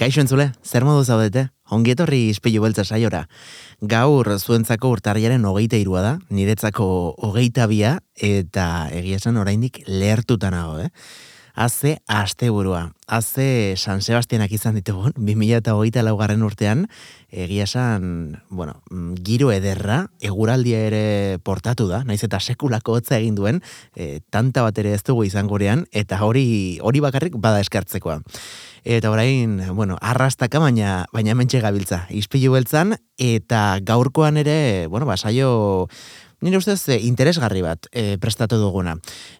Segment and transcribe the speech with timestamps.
[0.00, 1.42] Kaixo entzule, zer modu zaudete?
[1.76, 3.26] Ongietorri izpilu beltza saiora.
[3.84, 6.86] Gaur zuentzako urtarriaren hogeita irua da, niretzako
[7.28, 10.88] hogeita bia, eta egia esan oraindik lehertuta nago, eh?
[11.60, 12.94] Haze asteburua.
[13.06, 16.86] Haze San Sebastianak izan ditugun, 2008 laugarren urtean,
[17.28, 23.36] egia esan, bueno, mm, giro ederra, eguraldia ere portatu da, naiz eta sekulako hotza egin
[23.36, 23.60] duen,
[23.92, 28.22] e, tanta bat ere ez dugu izan gurean, eta hori hori bakarrik bada eskartzekoa.
[28.80, 32.06] Eta orain, bueno, arrastaka baina baina mentxe gabiltza.
[32.08, 35.90] Ispilu beltzan eta gaurkoan ere, bueno, ba saio
[36.40, 38.94] Nire ustez, e, interesgarri bat e, prestatu duguna.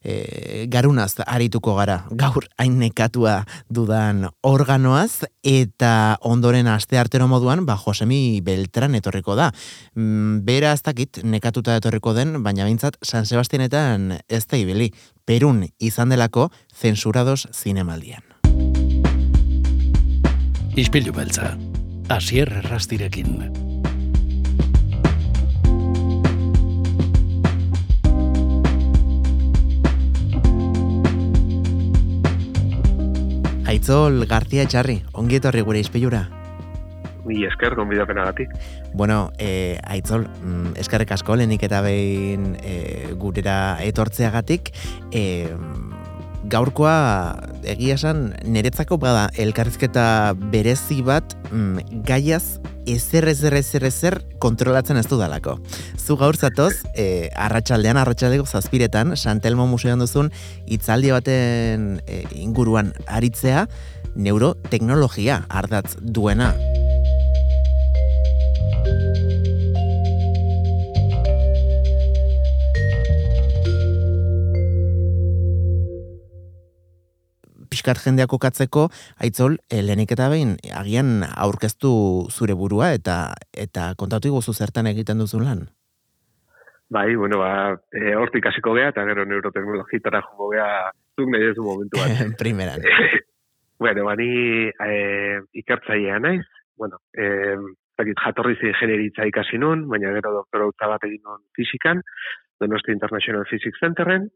[0.04, 7.78] E, garunaz, arituko gara, gaur hain nekatua dudan organoaz, eta ondoren aste artero moduan, ba,
[7.80, 9.48] Josemi Beltran etorriko da.
[9.94, 14.92] Mm, bera ez dakit nekatuta etorriko den, baina bintzat San Sebastianetan ez da ibili.
[15.24, 18.26] Perun izan delako zensurados zinemaldian.
[20.76, 21.56] Ispilu beltza,
[22.12, 23.69] asier errastirekin.
[33.70, 36.24] Aitzol García Etxarri, ongi etorri gure izpilura.
[37.22, 38.48] Mi esker, gonbidapena gati.
[38.98, 44.72] Bueno, eh, Aitzol, mm, eskerrek asko, lehenik eta behin eh, gurera etortzeagatik,
[45.12, 45.54] eh,
[46.48, 47.36] gaurkoa
[47.68, 55.06] egia esan niretzako bada elkarrizketa berezi bat mm, gaiaz ezer ezer ezer ezer kontrolatzen ez
[55.06, 55.58] dudalako.
[55.98, 60.32] Zu gaur zatoz, e, arratsaldean arratsaldeko zazpiretan, Santelmo Museoan duzun
[60.66, 63.66] itzaldi baten e, inguruan aritzea,
[64.16, 66.54] neuroteknologia ardatz duena.
[77.70, 78.88] Pixkat jendeak kokatzeko,
[79.22, 81.92] aitzol, lehenik eta behin, agian aurkeztu
[82.30, 83.20] zure burua eta
[83.54, 85.68] eta kontatu iguzu zertan egiten duzun lan?
[86.90, 90.70] Bai, bueno, ba, e, hortik hasiko gea, eta gero neuroteknologitara jongo gea,
[91.14, 92.24] zuk nahi duzu momentu bat.
[92.42, 92.82] Primeran.
[93.84, 94.30] bueno, bani
[94.66, 94.96] e,
[95.62, 96.42] ikertzaia naiz,
[96.74, 97.54] bueno, e,
[97.94, 102.02] zakit, jatorri zi generitza ikasi nun, baina gero doktora bat egin nun fizikan,
[102.60, 104.26] Donosti International Physics Centerren,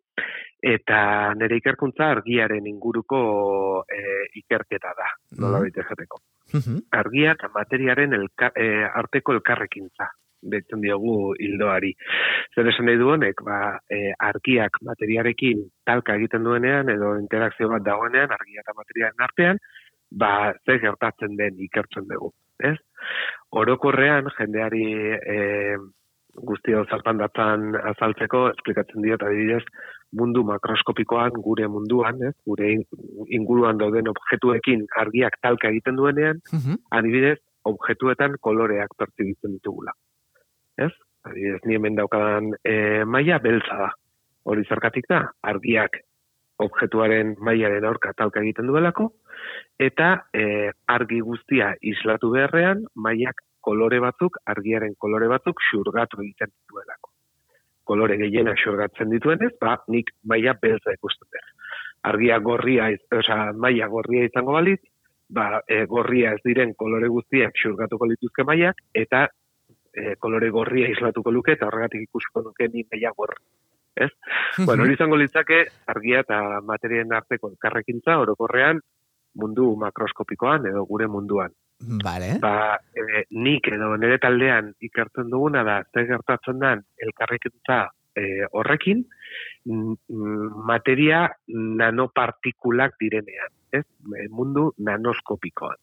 [0.64, 0.98] eta
[1.36, 3.18] nire ikerkuntza argiaren inguruko
[3.84, 4.00] e,
[4.40, 5.10] ikerketa da,
[5.40, 6.20] nola mm jateko.
[6.94, 10.06] Argia eta materiaren elka, e, arteko elkarrekintza,
[10.50, 11.90] betzen diogu hildoari.
[12.54, 13.58] Zer esan nahi duenek, ba,
[13.90, 19.60] e, argiak materiarekin talka egiten duenean, edo interakzio bat dagoenean, argia eta materiaren artean,
[20.10, 22.32] ba, zer gertatzen den ikertzen dugu.
[22.62, 22.76] Ez?
[23.52, 24.86] Orokorrean, jendeari
[25.18, 25.76] e,
[26.34, 29.64] guztia zartan datan azaltzeko, esplikatzen diot adibidez,
[30.18, 32.70] mundu makroskopikoan, gure munduan, ez, gure
[33.38, 39.92] inguruan dauden objektuekin argiak talka egiten duenean, uh adibidez, objektuetan koloreak pertsibitzen ditugula.
[40.78, 40.92] Ez?
[41.24, 43.92] Adibidez, ni hemen daukadan e, maila beltza da.
[44.44, 45.96] Hori zergatik da, argiak
[46.64, 49.08] objektuaren mailaren aurka talka egiten duelako,
[49.80, 57.13] eta e, argi guztia islatu beharrean, mailak kolore batzuk, argiaren kolore batzuk xurgatu egiten dituelako.
[57.84, 61.50] Kolore gehiena xurgatzen dituenez, ba, nik maia beltza ikusten dut.
[62.10, 64.82] Argia gorria, oza, maia gorria izango balit,
[65.28, 69.26] ba, e, gorria ez diren kolore guztiak xurgatuko lituzke maiak, eta
[69.92, 73.40] e, kolore gorria islatuko luke, eta horregatik ikusiko duke ni maia gorri.
[73.94, 74.10] Ez?
[74.66, 78.80] bueno, hori izango litzake, argia eta materien arteko karrekintza, orokorrean,
[79.38, 81.54] mundu makroskopikoan edo gure munduan.
[82.04, 82.38] Vale.
[82.42, 87.78] Ba, e, nik edo nire taldean ikertzen duguna da, ze gertatzen den elkarrekintza
[88.16, 89.04] e, horrekin,
[90.68, 93.84] materia nanopartikulak direnean, ez?
[93.84, 95.80] E, mundu nanoskopikoan.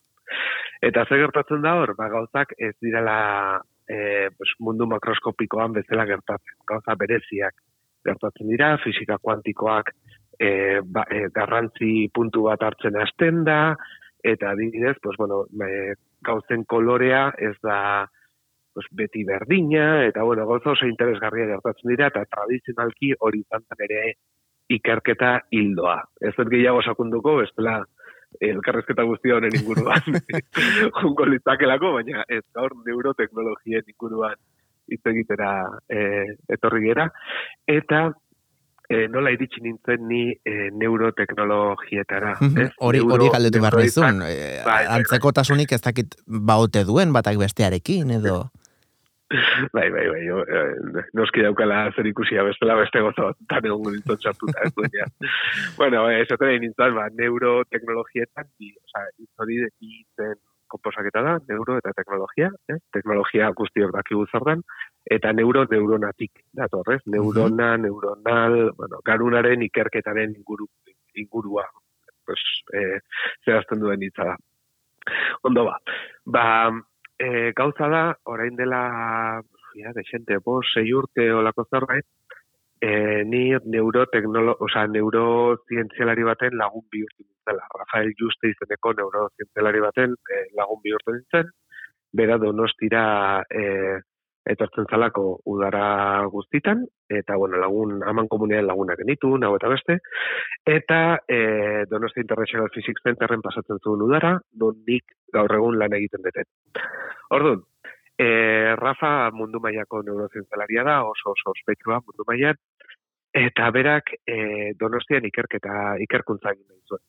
[0.81, 6.57] Eta ze gertatzen da hor, ba, gauzak ez direla e, pues, mundu makroskopikoan bezala gertatzen.
[6.67, 7.57] Gauza bereziak
[8.06, 9.91] gertatzen dira, fisika kuantikoak
[10.40, 13.75] e, ba, e, garrantzi puntu bat hartzen hasten da,
[14.24, 18.09] eta adibidez, pues, bueno, e, gauzen kolorea ez da
[18.73, 24.03] pues, beti berdina, eta bueno, gauza oso interesgarria gertatzen dira, eta tradizionalki hori zantzen ere
[24.72, 25.97] ikerketa hildoa.
[26.22, 27.82] Ez dut gehiago sakunduko, bestela
[28.40, 30.22] elkarrezketa guztia honen inguruan
[31.02, 34.38] jungo litzakelako, baina ez gaur neuroteknologien inguruan
[34.91, 35.52] hitz egitera
[35.90, 36.02] e,
[36.52, 37.09] etorri gera.
[37.67, 38.09] Eta
[38.91, 42.35] e, nola iritsi nintzen ni e, neuroteknologietara.
[42.41, 44.23] Hori mm hori galdetu behar nizun.
[44.26, 44.96] E, bai, bai, bai.
[44.99, 48.43] antzeko tasunik ez dakit baute duen batak bestearekin edo...
[49.76, 54.20] bai, bai, bai, o, eh, noski daukala zer ikusia bestela beste gozo, tan egon gintzen
[54.20, 55.08] txartuta, ez duenia.
[55.79, 59.05] bueno, ez eh, otra nintzen, ba, neuroteknologietan, bi, oza,
[59.40, 59.61] hori
[60.20, 60.35] zen
[60.72, 62.79] komposaketa da, neuro eta teknologia, eh?
[62.96, 64.64] teknologia guztiok daki guzardan,
[65.06, 70.68] eta neuro neuronatik datorrez, neurona, neuronal, bueno, garunaren ikerketaren inguru,
[71.16, 71.66] ingurua,
[72.26, 72.40] pues,
[72.74, 73.00] eh,
[73.46, 74.38] zehazten duen hitza da.
[75.44, 75.78] Ondo ba,
[76.26, 76.46] ba,
[77.18, 79.42] e, gauza da, orain dela,
[79.76, 82.06] ja, de bo, sei urte olako zerbait,
[82.82, 87.66] e, ni neuroteknolo, oza, neurozientzialari baten lagun bihurtu nintzela.
[87.80, 91.52] Rafael Juste izeneko neurozientzialari baten e, lagun bihurtu nintzen,
[92.12, 93.03] bera donostira
[93.50, 94.02] e,
[94.49, 99.97] etortzen zalako udara guztitan, eta bueno, lagun, aman komunean lagunak genitu, nago eta beste,
[100.66, 106.26] eta e, Donosti International Physics Centerren pasatzen zuen udara, don nik gaur egun lan egiten
[106.26, 106.49] deten.
[107.29, 107.61] Orduan,
[108.22, 112.59] E, Rafa mundu mailako neurozientzalaria da, oso oso ospetsua mundu mailan
[113.34, 114.35] eta berak e,
[114.78, 117.02] Donostian ikerketa ikerkuntza egin nahi zuen.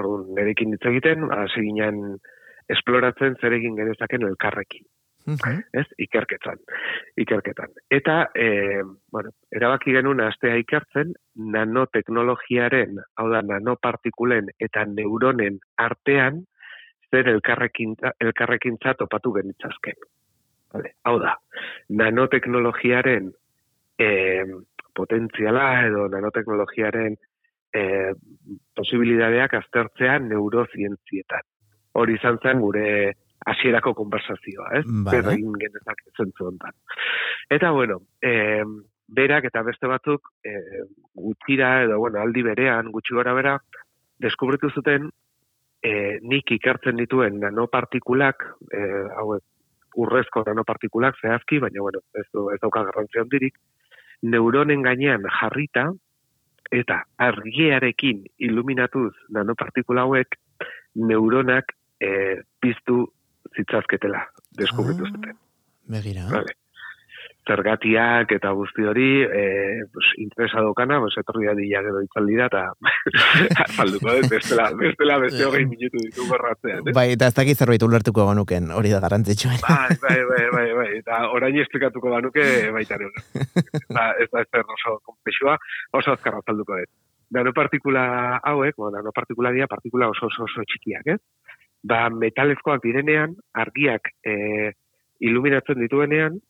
[0.00, 2.00] Orduan, nerekin hitz egiten, hasi ginen
[2.72, 4.86] esploratzen zer egin genezaken elkarrekin.
[5.26, 6.60] Ez, ikerketan.
[7.18, 7.72] Ikerketan.
[7.90, 8.82] Eta, e,
[9.12, 16.44] bueno, erabaki genuen astea ikertzen, nanoteknologiaren, hau da, nanopartikulen eta neuronen artean,
[17.10, 19.98] zer elkarrekin, elkarrekin topatu genitzazken.
[20.74, 20.94] Vale.
[21.04, 21.36] Hau da,
[21.88, 23.32] nanoteknologiaren
[23.98, 24.08] e,
[24.94, 27.16] potentziala edo nanoteknologiaren
[27.74, 27.82] e,
[28.76, 31.46] posibilidadeak aztertzea neurozientzietan.
[31.96, 32.86] Hori izan zen gure
[33.46, 34.84] hasierako konversazioa, ez?
[35.06, 35.36] Vale.
[35.36, 36.74] egin genezak zentzu ontan.
[37.50, 38.62] Eta bueno, e,
[39.08, 40.54] berak eta beste batzuk e,
[41.14, 43.56] gutxira edo bueno, aldi berean, gutxi gora bera,
[44.22, 45.10] deskubritu zuten
[45.82, 48.82] e, nik ikertzen dituen nanopartikulak, e,
[49.20, 49.44] hauek
[49.96, 53.56] urrezko nanopartikulak zehazki, baina bueno, ez, du, ez dauka garrantzia handirik,
[54.22, 55.88] neuronen gainean jarrita,
[56.74, 60.34] eta argiarekin iluminatuz nanopartikula hauek,
[60.96, 61.70] neuronak
[62.02, 63.04] e, piztu
[63.56, 64.22] zitzazketela,
[64.60, 65.42] deskubritu ah, zuten.
[65.96, 66.28] Begira.
[66.30, 66.56] Vale
[67.46, 69.42] zergatiak eta guzti hori e,
[69.92, 75.18] pues, interesa dokana, pues, etorri da dila gero itzaldi da, eta falduko dut, bestela, bestela
[75.22, 76.82] beste hogei minutu ditu gorratzean.
[76.82, 76.94] Eh?
[76.96, 79.58] Bai, eta ez dakit zerbait ulertuko banuken, hori da garantzitsuen.
[79.62, 83.10] Bai, bai, bai, bai, bai, eta orain esplikatuko banuke baita ere.
[84.22, 85.58] Ez da ez oso konpexua,
[85.94, 86.92] oso azkarra falduko dut.
[87.34, 88.06] Nanopartikula
[88.46, 91.20] hauek, bueno, nanopartikula dira, partikula oso oso, oso txikiak, ez?
[91.86, 94.72] Ba, metalezkoak direnean, argiak e,
[95.22, 96.40] iluminatzen dituenean,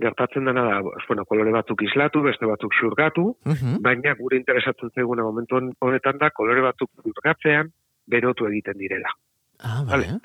[0.00, 0.76] gertatzen dena da,
[1.08, 3.26] bueno, kolore batzuk islatu, beste batzuk xurgatu,
[3.84, 7.72] baina gure interesatzen zaiguna momentu honetan da, kolore batzuk xurgatzean,
[8.10, 9.12] berotu egiten direla.
[9.60, 10.16] Ah, vale.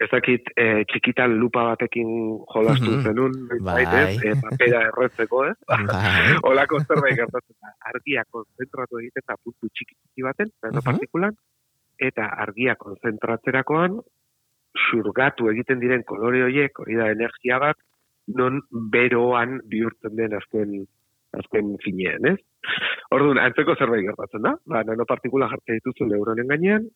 [0.00, 2.08] Ez dakit, e, txikitan lupa batekin
[2.54, 3.34] jolastu zenun,
[3.66, 3.82] bai.
[3.84, 5.56] e, papera erretzeko, ez?
[5.90, 6.38] Bai.
[6.48, 11.36] Olako zerbait gertatzen da, argia konzentratu egiten da puntu txiki txiki baten, uh partikulan,
[12.00, 13.98] eta argia konzentratzerakoan,
[14.86, 17.78] xurgatu egiten diren kolore horiek, hori da energia bat,
[18.38, 18.60] non
[18.92, 20.80] beroan bihurtzen den azken
[21.36, 22.38] azken finean, ez?
[23.14, 26.88] Orduan, antzeko zerbait gertatzen da, ba, nanopartikula jartzen dituzu neuronen gainean,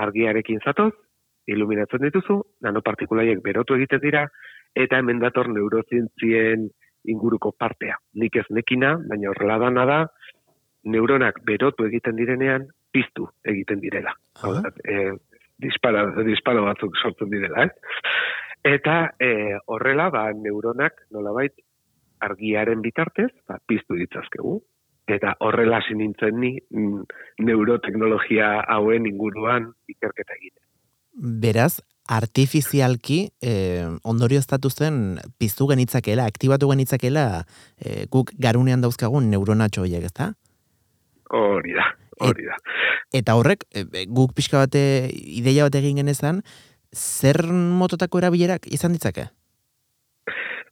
[0.00, 0.92] argiarekin zatoz,
[1.48, 4.24] iluminatzen dituzu, nanopartikulaiek berotu egiten dira,
[4.76, 6.68] eta hemen dator neurozientzien
[7.08, 7.96] inguruko partea.
[8.20, 10.00] Nik ez nekina, baina horrela dana da,
[10.88, 14.14] neuronak berotu egiten direnean, piztu egiten direla.
[14.44, 15.12] Uh e,
[15.58, 18.02] dispara, disparo batzuk sortzen direla, ez?
[18.68, 21.54] Eta e, horrela, ba, neuronak nolabait
[22.20, 24.58] argiaren bitartez, ba, piztu ditzazkegu.
[25.08, 27.04] Eta horrela sinintzen ni mm,
[27.46, 30.64] neuroteknologia hauen inguruan ikerketa egiten.
[31.40, 37.24] Beraz, artifizialki eh, ondorio estatu zen piztu genitzakela, aktibatu genitzakela
[37.80, 40.32] eh, guk garunean dauzkagun neuronatxo horiek, ezta?
[41.36, 42.58] Hori da, hori da.
[43.14, 44.82] eta horrek, e, guk pixka bate
[45.12, 46.42] ideia bat egin genezan,
[46.94, 49.28] zer mototako erabilerak izan ditzake?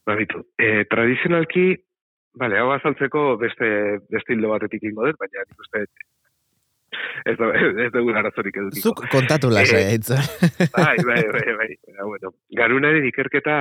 [0.07, 0.43] Ba, bitu.
[0.57, 1.73] E, tradizionalki,
[2.39, 3.67] bale, hau azaltzeko beste,
[4.13, 5.85] beste hildo batetik ingo dut, baina nik uste
[7.27, 7.49] ez da
[7.83, 8.89] ez dugu arazorik edukiko.
[8.89, 9.97] Zuk kontatu lasa, e,
[10.77, 11.69] bai, bai, bai, bai.
[11.91, 13.57] Ja, bueno, garunaren ikerketa,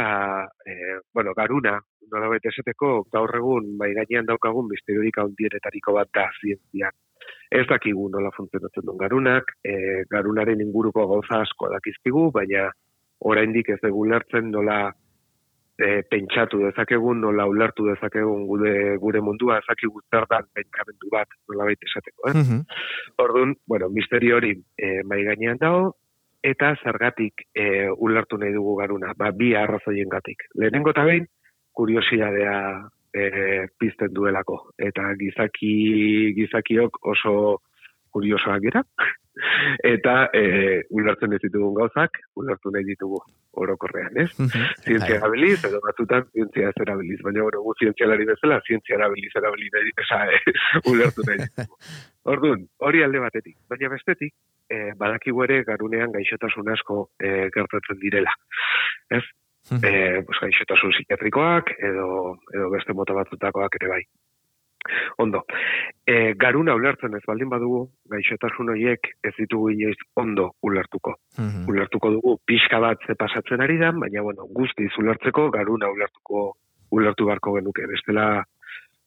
[0.64, 0.76] e,
[1.12, 1.81] bueno, garuna,
[2.12, 6.95] nola esateko, gaur egun, bai gainean daukagun, misteriorik handienetariko bat da zientzian
[7.57, 12.69] ez dakigu nola funtzionatzen duen garunak, e, garunaren inguruko gauza asko dakizkigu, baina
[13.31, 14.79] oraindik ez dugu lertzen nola
[15.79, 21.69] e, pentsatu dezakegun, nola ulertu dezakegun gure, gure mundua, ezakigu zer dan pentsamendu bat nola
[21.71, 22.29] baita esateko.
[22.31, 22.35] Eh?
[22.43, 22.65] Mm
[23.25, 25.95] Orduan, bueno, misteri hori e, mai gainean dago,
[26.45, 30.45] eta zergatik e, ulertu nahi dugu garuna, ba, bi arrazoien gatik.
[30.55, 31.25] Lehenengo eta behin,
[31.77, 32.59] kuriosidadea
[33.16, 34.58] e, pizten duelako.
[34.78, 35.76] Eta gizaki,
[36.37, 37.37] gizakiok oso
[38.12, 38.85] kuriosoak gira.
[39.85, 43.18] Eta e, ulertzen ez ditugun gauzak, ulertu nahi ditugu
[43.61, 44.30] orokorrean, ez?
[44.85, 49.70] zientzia erabiliz, edo batzutan zientzia ez erabiliz, baina bueno, gu zientzialari bezala, zientzia erabiliz, erabiliz,
[50.04, 50.56] esa, e,
[50.92, 51.80] ulertu nahi ditugu.
[52.32, 54.32] Orduan, hori alde batetik, baina bestetik,
[54.73, 58.32] e, badakigu ere garunean gaixotasun asko e, gertatzen direla.
[59.12, 59.25] Ez?
[59.75, 62.08] E, pues, gaixotasun psikiatrikoak edo,
[62.54, 64.02] edo beste mota batzutakoak ere bai.
[65.18, 65.42] Ondo,
[66.06, 67.80] e, garuna ulertzen ez baldin badugu,
[68.12, 71.16] gaixotasun horiek ez ditugu inoiz ondo ulertuko.
[71.66, 76.52] Ulertuko dugu pixka bat ze pasatzen ari da, baina bueno, guztiz ulertzeko garuna ulertuko
[76.94, 77.87] ulertu barko genuke.
[77.90, 78.44] Bestela,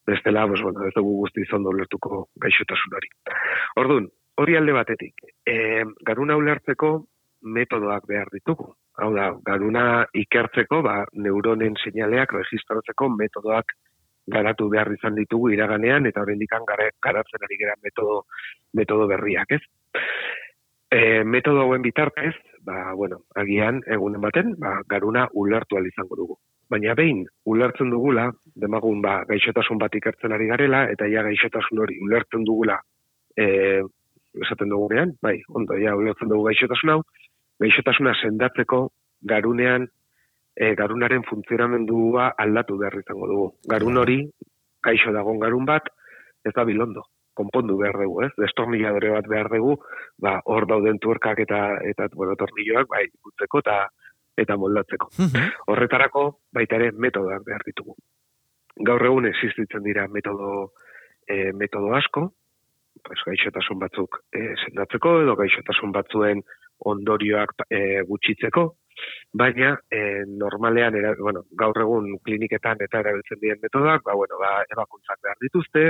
[0.07, 3.13] bestela pues, bueno, ez dugu guztiz ondo ulertuko gaixotasun hori.
[3.79, 6.93] Orduan, hori alde batetik, e, garuna ulertzeko
[7.41, 8.73] metodoak behar ditugu.
[8.99, 9.83] Hau da, garuna
[10.17, 13.71] ikertzeko, ba, neuronen seinaleak registratzeko metodoak
[14.29, 18.23] garatu behar izan ditugu iraganean, eta horrendikan garatzen ari gara metodo,
[18.77, 19.61] metodo berriak, ez?
[20.91, 22.33] E, metodo hauen bitartez,
[22.65, 26.37] ba, bueno, agian, egunen baten, ba, garuna ulertu izango dugu.
[26.69, 31.97] Baina behin, ulertzen dugula, demagun, ba, gaixotasun bat ikertzen ari garela, eta ja gaixotasun hori
[32.05, 32.77] ulertzen dugula,
[33.37, 33.81] e,
[34.43, 37.01] esaten dugunean, bai, ondo, ja, ulertzen dugu gaixotasun hau,
[37.59, 38.81] gaixotasuna sendatzeko
[39.29, 39.87] garunean
[40.55, 43.47] e, garunaren funtzionamendua aldatu behar izango dugu.
[43.71, 44.19] Garun hori,
[44.83, 45.87] gaixo dagon garun bat,
[46.45, 47.03] ez da bilondo,
[47.35, 48.31] konpondu behar dugu, ez?
[48.39, 49.77] Destorniladore bat behar dugu,
[50.21, 51.61] ba, hor dauden tuerkak eta,
[51.91, 53.79] eta bueno, tornilloak, bai, ikutzeko eta
[54.39, 55.09] eta moldatzeko.
[55.67, 56.21] Horretarako,
[56.55, 57.97] baita ere, metodoak behar ditugu.
[58.87, 60.71] Gaur egun existitzen dira metodo,
[61.27, 62.29] e, metodo asko,
[63.03, 66.43] pues, gaixotasun batzuk e, sendatzeko, edo gaixotasun batzuen
[66.91, 68.65] ondorioak e, gutxitzeko,
[69.33, 74.53] baina e, normalean, era, bueno, gaur egun kliniketan eta erabiltzen diren metodak, ba, bueno, ba,
[74.75, 75.85] ebakuntzak behar dituzte,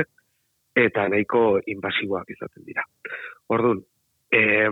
[0.77, 2.85] eta nahiko invasiboak izaten dira.
[3.55, 3.81] Orduan,
[4.31, 4.69] e,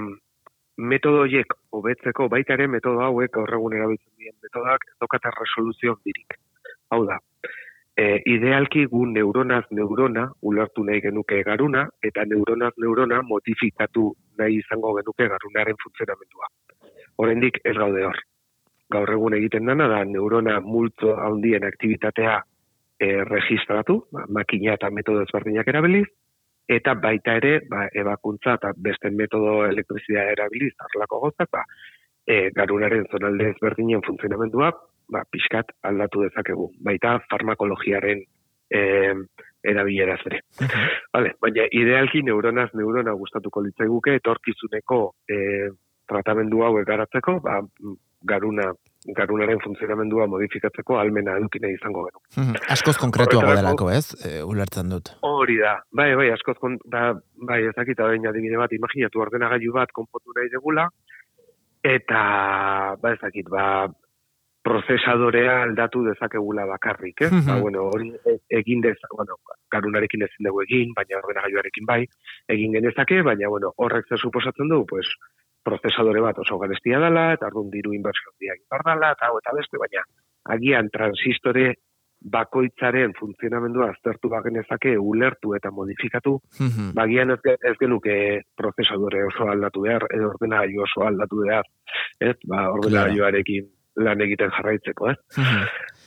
[0.77, 5.97] metodo horiek hobetzeko baita ere metodo hauek gaur egun erabiltzen diren metodak ez dokate resoluzio
[6.05, 6.37] dirik.
[6.93, 7.17] Hau da,
[7.97, 14.93] e, idealki gu neuronaz neurona ulertu nahi genuke garuna, eta neuronaz neurona modifikatu nahi izango
[14.99, 16.51] genuke garunaren funtzionamendua.
[17.17, 18.21] Horendik ez gaude hor.
[18.93, 22.37] Gaur egun egiten dana da neurona multo handien aktivitatea
[22.99, 26.05] e, registratu, ba, makina eta metodo ezberdinak erabiliz,
[26.69, 31.65] eta baita ere, ba, ebakuntza eta beste metodo elektrizidea erabiliz, arlako gozak, ba,
[32.27, 34.71] e, garunaren zonalde ezberdinen funtzionamendua
[35.11, 36.69] ba, pixkat aldatu dezakegu.
[36.83, 38.23] Baita farmakologiaren
[38.69, 38.81] e,
[39.67, 40.41] erabilera zere.
[41.13, 45.39] vale, baina idealki neuronaz neurona gustatuko litzaiguke etorkizuneko e,
[46.07, 47.61] tratamendu hau egaratzeko, ba,
[48.27, 48.71] garuna
[49.15, 52.21] garunaren funtzionamendua modifikatzeko almena edukine izango gero.
[52.73, 54.09] Askoz konkretua delako, ez?
[54.25, 55.13] E, ulertzen dut.
[55.23, 55.77] Hori da.
[55.95, 57.11] Bai, bai, askoz kon, ba,
[57.47, 60.89] bai, ezakita baina adibide bat, imaginatu ordenagailu bat konpontu nahi degula,
[61.87, 62.23] eta,
[62.99, 63.67] ba, ezakit, ba,
[64.67, 67.29] prozesadorea aldatu dezakegula bakarrik, eh?
[67.47, 69.39] ba, bueno, hori e, egin dez, bueno,
[69.71, 72.01] garunarekin ezin dugu egin, baina ordenagailuarekin bai,
[72.55, 75.07] egin genezake, baina, bueno, horrek ze suposatzen du, pues,
[75.67, 80.03] prozesadore bat oso garestia dela, eta arrun diru inbertsio diak dala, eta eta beste, baina,
[80.57, 81.73] agian transistore
[82.33, 86.39] bakoitzaren funtzionamendua aztertu bagenezake ulertu eta modifikatu,
[86.97, 87.39] bagian ez,
[87.71, 88.17] ez genuke
[88.57, 91.67] prozesadore oso aldatu behar, edo ordenagailu oso aldatu behar,
[92.19, 95.15] ez, ba, ordenagailuarekin lan egiten jarraitzeko, eh?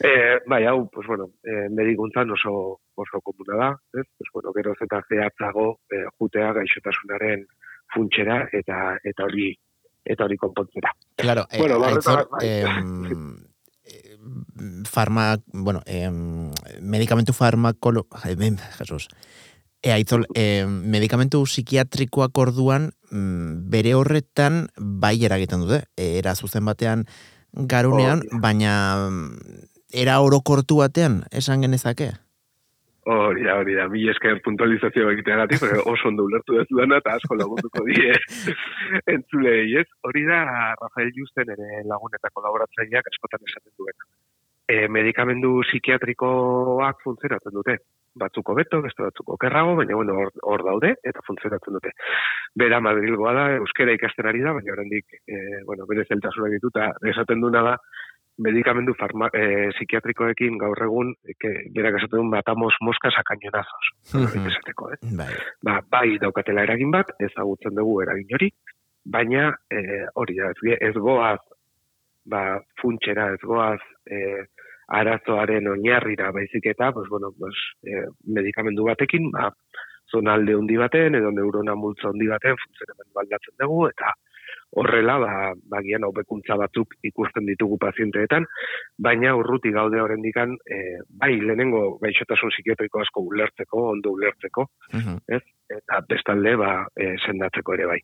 [0.06, 2.52] eh bai, hau, pues bueno, eh, medikuntzan oso,
[2.94, 4.06] oso komuna da, ez?
[4.16, 7.47] Pues bueno, gero zeta zehatzago eh, jutea gaixotasunaren
[7.94, 9.50] funtxera eta eta hori
[10.04, 10.94] eta hori konpontzera.
[11.16, 12.64] Claro, eh, bueno, aitzor, eh,
[14.88, 16.11] farma, bueno, eh,
[16.80, 18.37] medikamentu farmakolo, eh,
[18.78, 19.09] Jesus,
[19.80, 25.87] E, aitzol, e, medikamentu psikiatrikoak orduan, mm, bere horretan bai eragiten dute.
[25.97, 27.06] E, era zuzen batean,
[27.52, 28.73] garunean, baina
[29.11, 32.12] mm, era orokortu batean, esan genezake?
[33.11, 37.14] Hori da, hori da, mi esker puntualizazio egiteagatik, pero oso ondo ulertu ez duena eta
[37.16, 38.12] asko lagunduko die
[39.14, 39.87] entzule ez?
[40.04, 40.42] Hori da,
[40.78, 43.97] Rafael Justen ere lagun eta kolaboratzaileak askotan esaten duen.
[44.69, 47.78] E, medikamendu psikiatrikoak funtzionatzen dute.
[48.19, 51.93] Batzuko beto, beste batzuko kerrago, baina bueno, hor, daude eta funtzionatzen dute.
[52.59, 57.45] Bera Madrilgoa da, euskera ikasten ari da, baina horrendik, e, bueno, bere zeltasuna dituta, esaten
[57.45, 57.76] duna da,
[58.40, 63.93] medikamendu farma, e, psikiatrikoekin gaur egun, ke, berak esaten duen, matamos moskas akainonazos.
[64.50, 65.00] esateko, eh?
[65.21, 65.31] bai.
[65.67, 68.50] Ba, bai daukatela eragin bat, ezagutzen dugu eragin hori,
[69.05, 71.40] baina e, hori da, ez, ez goaz,
[72.26, 72.45] ba,
[72.81, 74.47] funtxera, ez goaz, e,
[74.90, 77.54] arazoaren oinarrira baizik eta, pues, bueno, pues,
[77.87, 79.50] e, medikamendu batekin, ba,
[80.11, 84.12] zonalde handi baten, edo neurona multza handi baten, funtzionamendu baldatzen dugu, eta
[84.80, 85.32] horrela, ba,
[85.70, 88.47] bagian hobekuntza batzuk ikusten ditugu pazienteetan,
[88.99, 94.68] baina urruti gaude horren dikan, e, bai, lehenengo gaixotasun psikiatriko asko ulertzeko, ondo ulertzeko,
[95.38, 95.42] ez?
[95.70, 98.00] eta bestalde, ba, e, sendatzeko ere bai.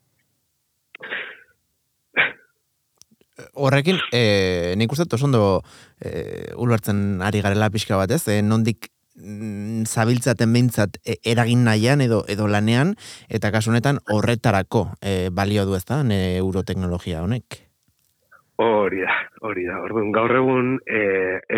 [3.53, 5.63] Horrekin, e, nik uste ondo
[6.01, 8.25] e, ulertzen ari garela pixka bat, ez?
[8.33, 12.95] E, nondik mm, zabiltzaten behintzat e, eragin nahian edo edo lanean,
[13.29, 17.61] eta kasunetan horretarako e, balio du ez da, neuroteknologia honek?
[18.57, 19.81] Hori da, hori da.
[19.85, 21.01] Orduan, gaur egun e,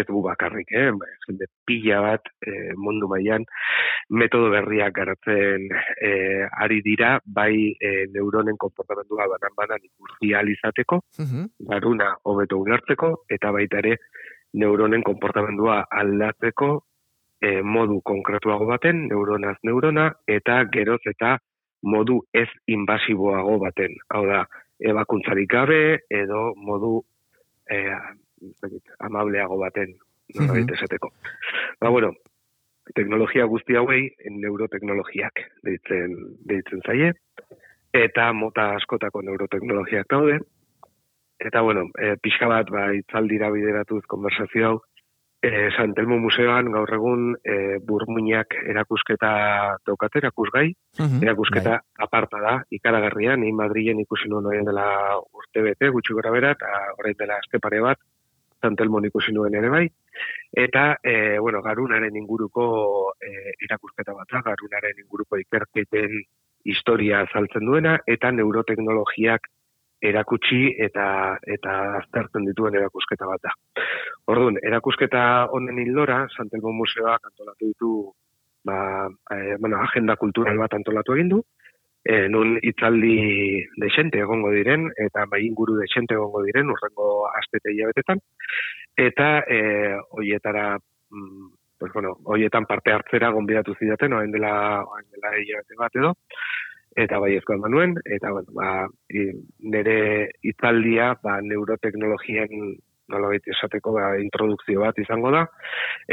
[0.00, 0.90] ez gu bakarrik, eh?
[0.97, 3.47] Ba, jende pila bat e, mundu mailan
[4.11, 5.68] metodo berriak garatzen
[6.00, 6.11] e,
[6.64, 11.00] ari dira, bai e, neuronen konportamendua banan banan ikusi alizateko,
[11.73, 13.97] garuna hobeto ulertzeko, eta baita ere
[14.54, 16.71] neuronen konportamendua aldatzeko
[17.40, 21.37] e, modu konkretuago baten, neuronaz neurona, eta geroz eta
[21.83, 23.95] modu ez invasiboago baten.
[24.14, 24.42] Hau da,
[24.78, 25.80] ebakuntzarik gabe
[26.11, 27.02] edo modu
[27.71, 27.99] eh,
[28.99, 29.95] amableago baten
[30.37, 31.13] norbait esateko.
[31.81, 32.13] Ba, bueno,
[32.95, 36.15] teknologia guzti hauei neuroteknologiak deitzen,
[36.49, 37.13] deitzen zaie,
[37.95, 40.39] eta mota askotako neuroteknologiak daude,
[41.41, 44.79] eta bueno, e, pixka bat ba, itzaldira bideratuz konversazio hau,
[45.40, 49.30] E, Santelmo Museoan gaur egun e, burmuinak erakusketa
[49.87, 50.66] daukat erakusgai,
[50.99, 52.07] erakusketa bai.
[52.07, 54.88] aparta da, ikaragarria, ni Madrilen ikusi nuen orain dela
[55.21, 58.02] urte bete, gutxi gora bera, eta orain dela azte pare bat,
[58.59, 59.85] Santelmo ikusi nuen ere bai,
[60.50, 62.66] eta, e, bueno, garunaren inguruko
[63.23, 66.18] e, erakusketa bat da, garunaren inguruko ikerketen
[66.66, 69.47] historia saltzen duena, eta neuroteknologiak
[70.00, 73.52] erakutsi eta eta aztertzen dituen erakusketa bat da.
[74.31, 75.23] Orduan, erakusketa
[75.55, 77.93] honen hildora, Santelmo Museoak antolatu ditu
[78.64, 81.43] ba, e, bueno, agenda kultural bat antolatu egin du,
[82.05, 88.21] e, nun itzaldi desente egongo diren, eta bai inguru desente egongo diren, urrengo astete hilabetetan,
[89.09, 89.61] eta e,
[90.19, 95.95] hoietara mm, pues bueno, hoietan parte hartzera gonbidatu zidaten, oain dela, oain dela hilabete bat
[95.95, 96.15] edo,
[96.99, 98.89] eta bai ezko eman eta bueno, ba,
[99.75, 99.99] nire
[100.43, 102.76] itzaldia ba, neuroteknologien
[103.08, 105.47] nola esateko ba, introdukzio bat izango da,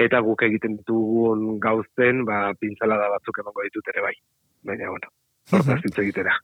[0.06, 4.16] eta guk egiten ditugun gauzten ba, pintzala da batzuk emango ditut ere bai.
[4.66, 5.12] Baina, bueno,
[5.52, 6.38] hortaz hitz egitera,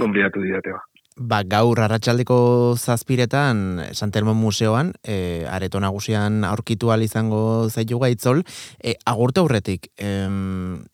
[0.00, 0.74] gonbidatu didate
[1.16, 8.44] ba gaur arratsaldeko zazpiretan Santelmo Museoan, e, areto nagusian aurkitu izango zaitu gaitzol,
[8.82, 10.28] e, agurte aurretik, e,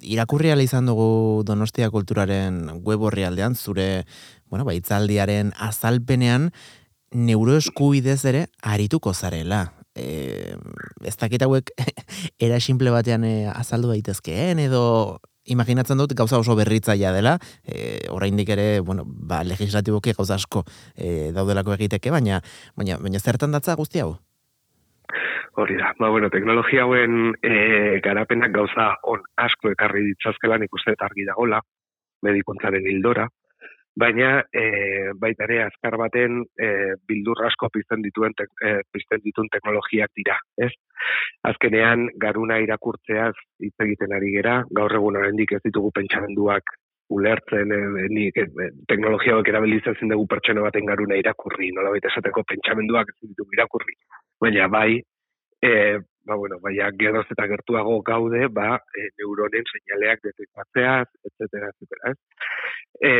[0.02, 4.06] irakurri izan dugu Donostia Kulturaren web horri aldean, zure,
[4.48, 6.52] bueno, ba, itzaldiaren azalpenean,
[7.12, 9.72] neuroeskuidez ere arituko zarela.
[9.94, 10.56] E,
[11.04, 11.68] ez dakit hauek
[12.38, 18.52] era simple batean e, azaldu daitezkeen edo imaginatzen dut gauza oso berritzaia dela, e, oraindik
[18.54, 20.64] ere, bueno, ba, legislatiboki gauza asko
[20.96, 22.40] e, daudelako egiteke, baina,
[22.76, 24.14] baina, baina zertan datza guzti hau?
[25.60, 31.10] Hori da, ba, bueno, teknologia hauen e, garapenak gauza on asko ekarri ditzazkelan ikuste eta
[31.10, 31.60] argi dagola,
[32.22, 33.26] medikuntzaren hildora,
[33.98, 34.64] baina e,
[35.20, 36.68] baita ere azkar baten e,
[37.08, 40.72] bildur asko pizten dituen te, e, pizten dituen teknologiak dira, ez?
[41.48, 46.76] Azkenean garuna irakurtzeaz hitz egiten ari gera, gaur egun oraindik ez ditugu pentsamenduak
[47.12, 48.46] ulertzen e, ni e,
[48.88, 53.98] teknologia hauek erabilitzen dugu pertsona baten garuna irakurri, nolabait esateko pentsamenduak ez ditugu irakurri.
[54.40, 55.02] Baina bai,
[55.62, 61.70] e, ba, bueno, baina geroz eta gertuago gaude, ba, e, neuronen seinaleak detektatzeaz, et cetera,
[61.70, 62.18] et cetera, ez?
[63.00, 63.12] E,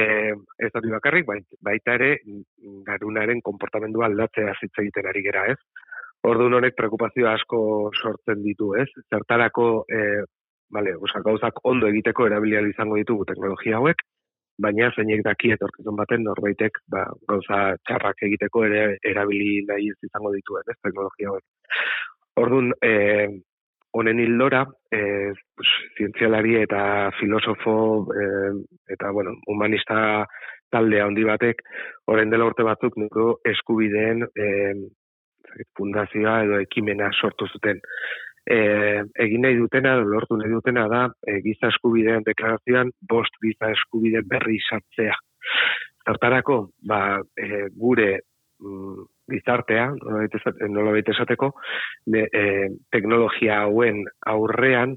[0.67, 1.31] ez hori bakarrik,
[1.63, 2.13] baita ere,
[2.87, 5.59] garunaren konportamendua aldatzea hitz egiten ari gera, ez?
[6.27, 7.63] Ordu honek preokupazio asko
[7.95, 8.89] sortzen ditu, ez?
[9.11, 10.23] Zertarako, e,
[10.71, 14.03] vale, osa, gauzak ondo egiteko erabilial izango ditugu teknologia hauek,
[14.63, 20.67] baina zeinek daki etorkizun baten norbaitek ba, gauza txarrak egiteko ere erabili nahi izango dituen,
[20.69, 21.45] ez, teknologia hauek.
[22.41, 23.29] Orduan, e,
[23.93, 25.69] honen hildora, e, pues,
[25.99, 27.75] zientzialari eta filosofo
[28.15, 28.25] e,
[28.95, 30.25] eta, bueno, humanista
[30.73, 31.61] taldea handi batek,
[32.09, 34.49] horren dela urte batzuk nuko eskubideen e,
[35.77, 37.83] fundazioa edo ekimena sortu zuten.
[38.49, 38.57] E,
[39.27, 44.57] egin nahi dutena, lortu nahi dutena da, e, giza eskubideen deklarazioan, bost giza eskubideen berri
[44.65, 45.19] sartzea.
[46.09, 48.13] Zertarako, ba, e, gure
[49.33, 51.53] gizartea, nola baita esateko,
[52.07, 52.45] de, e,
[52.95, 54.97] teknologia hauen aurrean,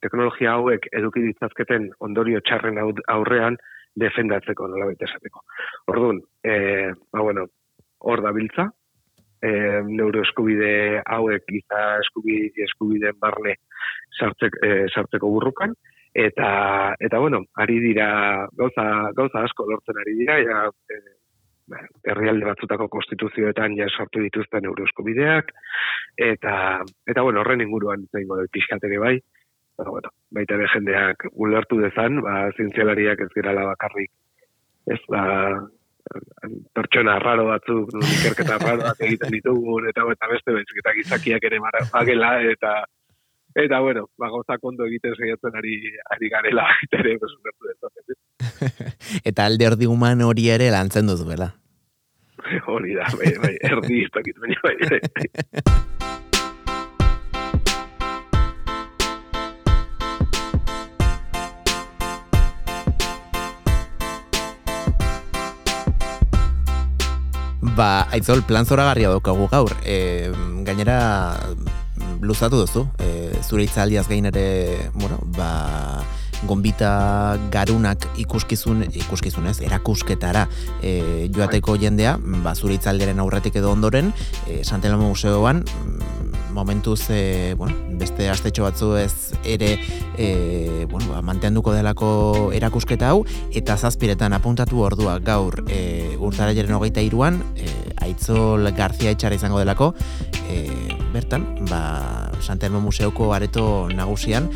[0.00, 3.58] teknologia hauek eduki ditzazketen ondorio txarren aurrean,
[3.96, 5.44] defendatzeko nola baita esateko.
[5.92, 7.46] Orduan, e, ba bueno,
[8.04, 8.68] hor da biltza,
[9.42, 9.50] e,
[9.88, 13.56] neuroeskubide hauek giza eskubide, eskubideen barne
[14.18, 15.74] sartzek, e, sartzeko burrukan,
[16.16, 16.48] eta,
[17.00, 18.08] eta bueno, ari dira,
[18.56, 21.00] gauza, gauza asko lortzen ari dira, ja, e,
[22.06, 25.50] herrialde batzutako konstituzioetan ja sartu dituzten neuroeskubideak,
[26.16, 29.16] eta, eta bueno, horren inguruan zein dut pixkatere bai,
[29.76, 34.08] Pero bueno, baita ere jendeak ulertu dezan, ba, zientzialariak ez gerala bakarrik.
[34.88, 35.22] Ez, ba,
[36.76, 41.60] pertsona raro batzuk, ikerketa raro bat egiten ditugun, eta, eta beste baizik, eta gizakiak ere
[41.60, 42.72] mara, bagela, eta,
[43.56, 45.76] eta bueno, ba, gauza kondo egiten saiatzen ari,
[46.12, 47.92] ari garela, eta ere, pues, ulertu dezan.
[49.32, 51.54] eta alde ordi human hori ere lantzen duzu, bela?
[52.72, 54.76] hori da, bai, bai, erdi iztokit, bai, bai.
[54.92, 55.84] bai.
[67.76, 69.72] Ba, aitzol, plan zora daukagu gaur.
[69.84, 70.32] E,
[70.64, 71.36] gainera,
[72.24, 72.86] luzatu duzu.
[72.98, 74.46] E, zure itzaldiaz gain ere,
[74.94, 76.04] bueno, ba,
[76.44, 80.46] gombita garunak ikuskizun, ikuskizunez, erakusketara
[80.82, 84.12] e, joateko jendea, ba, zure itzaldiaren aurretik edo ondoren,
[84.46, 85.64] e, Santelamo Museoan,
[86.56, 89.74] momentuz e, bueno, beste astetxo batzu ez ere
[90.16, 92.08] e, bueno, ba, mantenduko delako
[92.56, 97.68] erakusketa hau eta zazpiretan apuntatu ordua gaur e, urtaraiaren hogeita iruan e,
[98.06, 99.92] Aitzol Garzia etxara izango delako
[100.46, 100.62] e,
[101.12, 104.48] bertan ba, Santelmo Museoko areto nagusian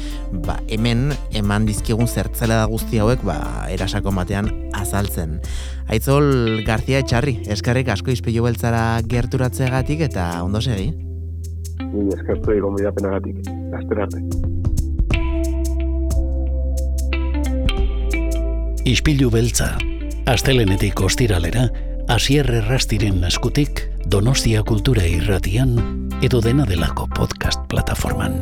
[0.46, 3.36] ba, hemen eman dizkigun zertzela da guzti hauek ba,
[3.68, 5.40] erasako batean azaltzen.
[5.90, 10.92] Aitzol Garzia etxarri, eskarrik asko izpilu beltzara gerturatzeagatik eta ondo segi?
[11.92, 13.50] ni eskertu egon bidapenagatik.
[13.78, 14.22] Azter arte.
[18.90, 19.70] Ispilu beltza,
[20.30, 21.68] astelenetik ostiralera,
[22.10, 25.76] asier errastiren eskutik, donostia kultura irratian,
[26.26, 28.40] edo dena delako podcast plataforman.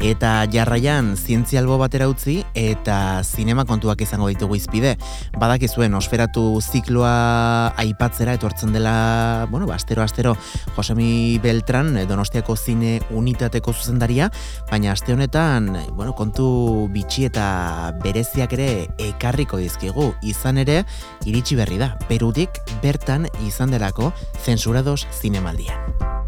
[0.00, 4.94] Eta jarraian zientzialbo batera utzi eta zinema kontuak izango ditugu izpide.
[5.36, 10.36] Badakizuen osferatu zikloa aipatzera etortzen dela, bueno, ba, astero astero
[10.76, 14.30] Josemi Beltran Donostiako zine unitateko zuzendaria,
[14.70, 18.70] baina aste honetan, bueno, kontu bitxi eta bereziak ere
[19.10, 20.14] ekarriko dizkigu.
[20.24, 20.84] Izan ere,
[21.28, 21.92] iritsi berri da.
[22.08, 24.14] Perudik bertan izan delako
[24.46, 26.19] zensurados zinemaldian.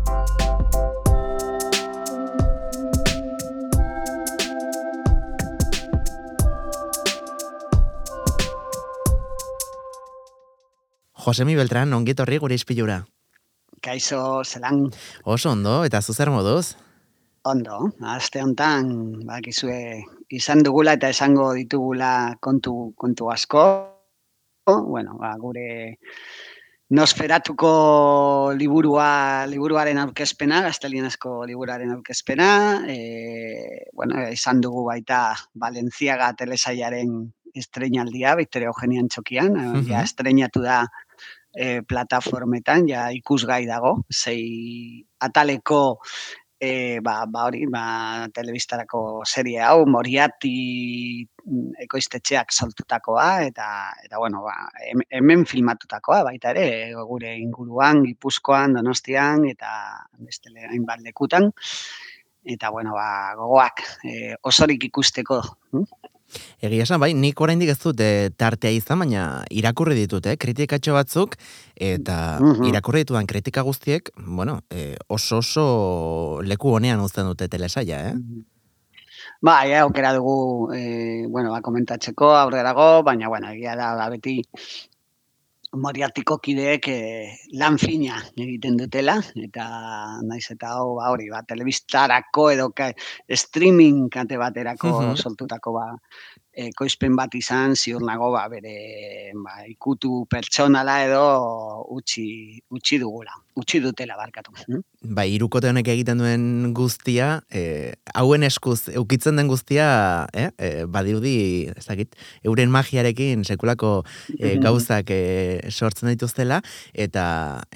[11.23, 12.97] Josemi Beltran, ongi torri gure izpilura.
[13.83, 14.89] Kaixo, zelan.
[15.23, 16.75] Oso ondo, eta zuzer moduz?
[17.47, 17.79] Ondo,
[18.15, 18.91] azte hontan,
[19.27, 20.03] bakizue,
[20.35, 22.11] izan dugula eta esango ditugula
[22.43, 23.65] kontu, kontu asko.
[24.67, 25.99] Bueno, ba, gure
[26.93, 27.71] nosferatuko
[28.59, 32.49] liburua, liburuaren aurkezpena, gaztelienazko liburuaren aurkezpena.
[32.91, 32.99] E,
[33.95, 35.23] bueno, izan dugu baita
[35.55, 37.15] Valenciaga telesaiaren
[37.55, 39.87] estreinaldia, Victoria Eugenian txokian, uh -huh.
[39.89, 40.83] ja estrenatu da
[41.55, 45.83] e, plataformetan, ja ikusgai dago, zei ataleko
[46.63, 50.55] e, ba, ba hori, ba, telebistarako serie hau, moriati
[51.27, 53.67] mm, ekoiztetxeak soltutakoa, eta,
[54.07, 54.55] eta bueno, ba,
[55.11, 59.73] hemen filmatutakoa, baita ere, gure inguruan, gipuzkoan, donostian, eta
[60.23, 61.51] beste hainbat lekutan,
[62.47, 65.43] eta bueno, ba, gogoak e, osorik ikusteko.
[65.75, 65.87] Hm?
[66.63, 70.95] Egia esan, bai, nik oraindik ez dut e, tartea izan, baina irakurri ditut, eh, kritikatxo
[70.97, 71.37] batzuk,
[71.77, 75.67] eta mm irakurri ditudan kritika guztiek, bueno, e, oso oso
[76.47, 78.17] leku honean uzten dute telesaia, eh?
[78.17, 78.49] Mm
[79.43, 84.37] Ba, ja, aukera dugu, e, bueno, ba, komentatzeko aurrerago, baina, bueno, egia da, ba, beti
[85.73, 86.99] moriartiko kideek e,
[87.57, 89.65] lan fina egiten dutela, eta
[90.27, 92.91] naiz eta hau, ba, hori, ba, telebistarako edo ka,
[93.45, 95.87] streaming kate baterako uh soltutako ba,
[96.53, 101.25] ekoizpen bat izan ziur nago ba, bere ba, ikutu pertsonala edo
[101.97, 102.27] utzi,
[102.71, 104.53] utzi dugula, utzi dutela barkatu.
[104.65, 104.83] Hmm?
[105.17, 109.87] Ba, irukote honek egiten duen guztia, e, hauen eskuz, eukitzen den guztia,
[110.33, 110.49] eh?
[110.57, 111.35] e, badirudi,
[111.75, 113.93] ez dakit, euren magiarekin sekulako
[114.39, 115.21] e, gauzak e,
[115.71, 116.63] sortzen dituztela,
[116.95, 117.27] eta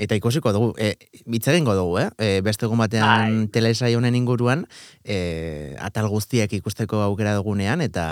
[0.00, 0.94] eta ikusiko dugu, e,
[1.26, 2.08] bitzaren dugu, eh?
[2.16, 4.64] E, beste egun batean telesai honen inguruan,
[5.04, 8.06] e, atal guztiak ikusteko aukera dugunean, eta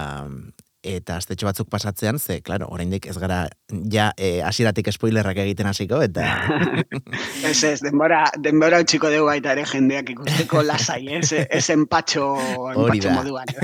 [0.84, 3.44] eta astetxo batzuk pasatzean, ze, klaro, oraindik ez gara,
[3.90, 6.26] ja, e, asiratik spoilerrak egiten hasiko, eta...
[7.50, 12.28] ez ez, denbora, denbora utxiko dugu baita ere jendeak ikusteko lasai, ez, ez empatxo,
[12.74, 13.54] empatxo moduan.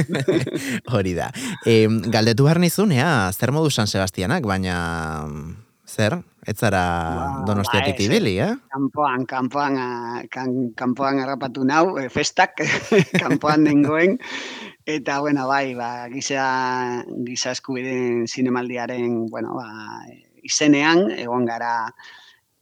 [0.97, 1.31] Hori da.
[1.69, 4.81] E, galdetu behar nizun, ea, zer modu San Sebastianak, baina
[5.91, 6.83] zer, ez zara
[7.17, 8.55] ba, donostiatik ba, ibili, eh?
[8.73, 9.77] Kampoan, kampoan,
[10.33, 12.63] kan, kampoan harrapatu nau, e, festak,
[13.23, 14.17] kampoan dengoen,
[14.87, 19.69] eta, bueno, bai, ba, giza, giza eskubideen zinemaldiaren, bueno, ba,
[20.43, 21.75] izenean, egon gara,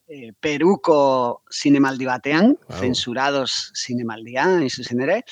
[0.09, 2.81] e, Peruko zinemaldi batean, wow.
[2.81, 5.23] censurados zinemaldia, izuzen ere,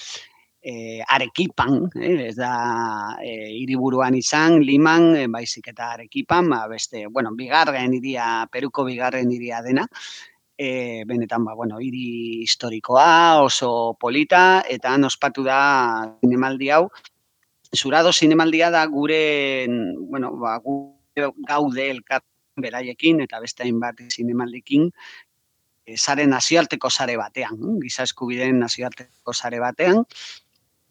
[0.67, 7.07] e, arekipan, eh, ez da e, iriburuan izan, liman, e, baizik eta arekipan, ba, beste,
[7.07, 9.87] bueno, bigarren iria, peruko bigarren iria dena,
[10.59, 15.59] e, benetan, ba, bueno, hiri historikoa, oso polita, eta han ospatu da
[16.21, 16.89] zinemaldi hau,
[17.75, 19.67] zurado zinemaldia da gure,
[20.09, 22.25] bueno, ba, gure gaude elkar
[22.57, 24.91] beraiekin, eta beste hainbat zinemaldikin,
[25.95, 30.03] sare nazioarteko sare batean, giza eskubideen nazioarteko sare batean,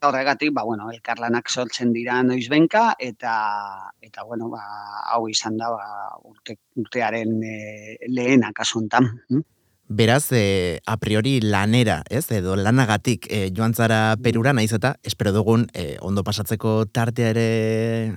[0.06, 4.62] horregatik, ba, bueno, elkarlanak sortzen dira noizbenka, eta, eta bueno, ba,
[5.12, 5.86] hau izan da, ba,
[6.30, 7.56] urte, urtearen e,
[8.12, 9.10] lehenak asuntan.
[9.32, 9.42] Hm?
[9.88, 15.30] Beraz, e, a priori lanera, ez, edo lanagatik e, joan zara perura, naiz eta, espero
[15.32, 17.46] dugun, e, ondo pasatzeko tartea ere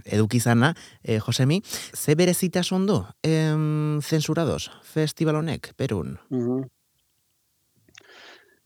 [0.06, 1.62] edukizana, e, Josemi,
[1.94, 6.18] ze berezitas ondo, em, zensurados, festival honek, perun?
[6.30, 6.79] Mm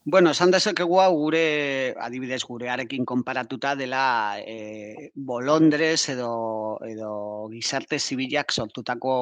[0.06, 7.12] Bueno, esan dezakegu hau gure, adibidez, gurearekin konparatuta dela e, bolondrez edo, edo
[7.48, 9.14] gizarte zibilak sortutako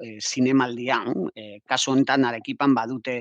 [0.00, 1.28] e, zinemaldian.
[1.36, 3.18] E, kasu honetan arekipan badute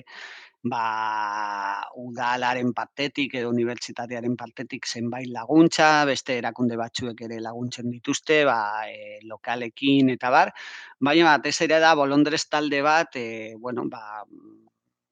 [0.63, 8.87] ba, udalaren partetik edo unibertsitatearen partetik zenbait laguntza, beste erakunde batzuek ere laguntzen dituzte, ba,
[8.87, 10.55] e, lokalekin eta bar.
[11.03, 14.23] Baina bat, ez ere da bolondrez talde bat, e, bueno, ba,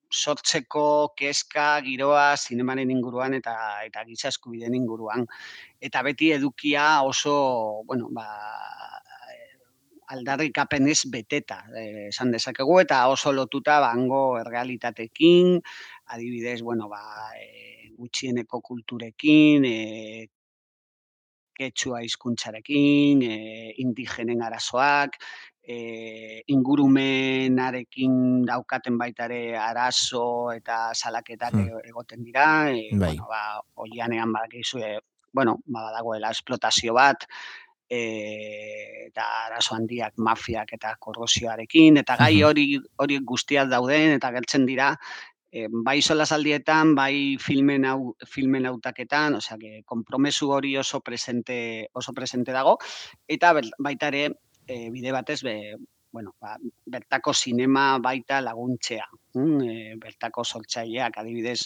[0.09, 5.25] sortzeko keska giroa zinemaren inguruan eta eta giza eskubideen inguruan.
[5.81, 8.27] Eta beti edukia oso bueno ba
[10.09, 15.59] aldarrikapenez beteta eh, esan dezakegu eta oso lotuta bango errealitatekin
[16.15, 17.01] adibidez bueno ba
[17.37, 20.27] e, gutxieneko kulturekin e,
[21.59, 23.37] ketxua hizkuntzarekin, e,
[23.83, 25.17] indigenen arazoak,
[25.69, 28.13] e, ingurumenarekin
[28.47, 31.85] daukaten baita ere arazo eta salaketak hmm.
[31.91, 33.13] egoten dira, e, bai.
[33.13, 34.97] bueno, ba, oianean badakizu, e,
[35.31, 37.27] bueno, ba, badagoela esplotazio bat,
[37.85, 38.01] e,
[39.11, 44.95] eta arazo handiak mafiak eta korrosioarekin, eta gai hori hori guztiak dauden, eta gertzen dira,
[45.51, 52.13] e, bai solasaldietan, bai filmen hau filmen hautaketan, osea que konpromesu hori oso presente oso
[52.13, 52.77] presente dago
[53.27, 54.29] eta baita ere
[54.69, 55.75] e, bide batez be,
[56.11, 56.55] bueno, ba,
[56.85, 59.09] bertako sinema baita laguntzea.
[59.35, 61.65] Mm, e, bertako sortzaileak adibidez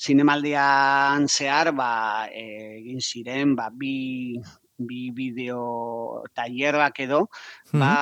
[0.00, 1.92] sinemaldian zehar ba,
[2.32, 4.40] e, egin ziren ba, bi
[4.80, 7.28] bi bideo tailerak edo
[7.70, 7.92] mm ba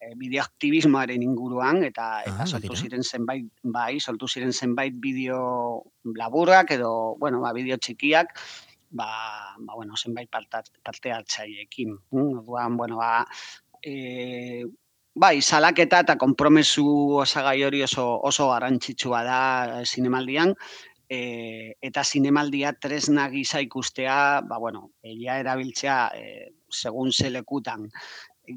[0.00, 5.82] e, bideoaktivismoaren inguruan eta eta ah, sortu ziren zenbait bai sortu ziren zenbait bideo
[6.16, 8.32] laburrak edo bueno ba bideo txikiak
[8.90, 9.10] ba,
[9.58, 13.26] ba bueno zenbait parte hartzaileekin mm, orduan bueno ba
[13.82, 14.64] e,
[15.14, 16.86] bai, salaketa eta konpromesu
[17.24, 19.40] osagai hori oso, oso garrantzitsua da
[19.84, 20.54] zinemaldian,
[21.12, 24.16] e, eta zinemaldia tresna gisa ikustea,
[24.48, 27.90] ba, bueno, egia erabiltzea, e, segun zelekutan,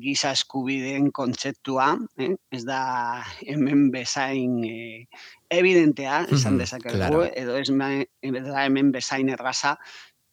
[0.02, 2.32] giza eskubideen kontzeptua, eh?
[2.52, 5.06] ez da hemen bezain e,
[5.54, 7.26] evidentea, esan dezakegu, claro.
[7.28, 9.76] edo ez, da hemen bezain erraza,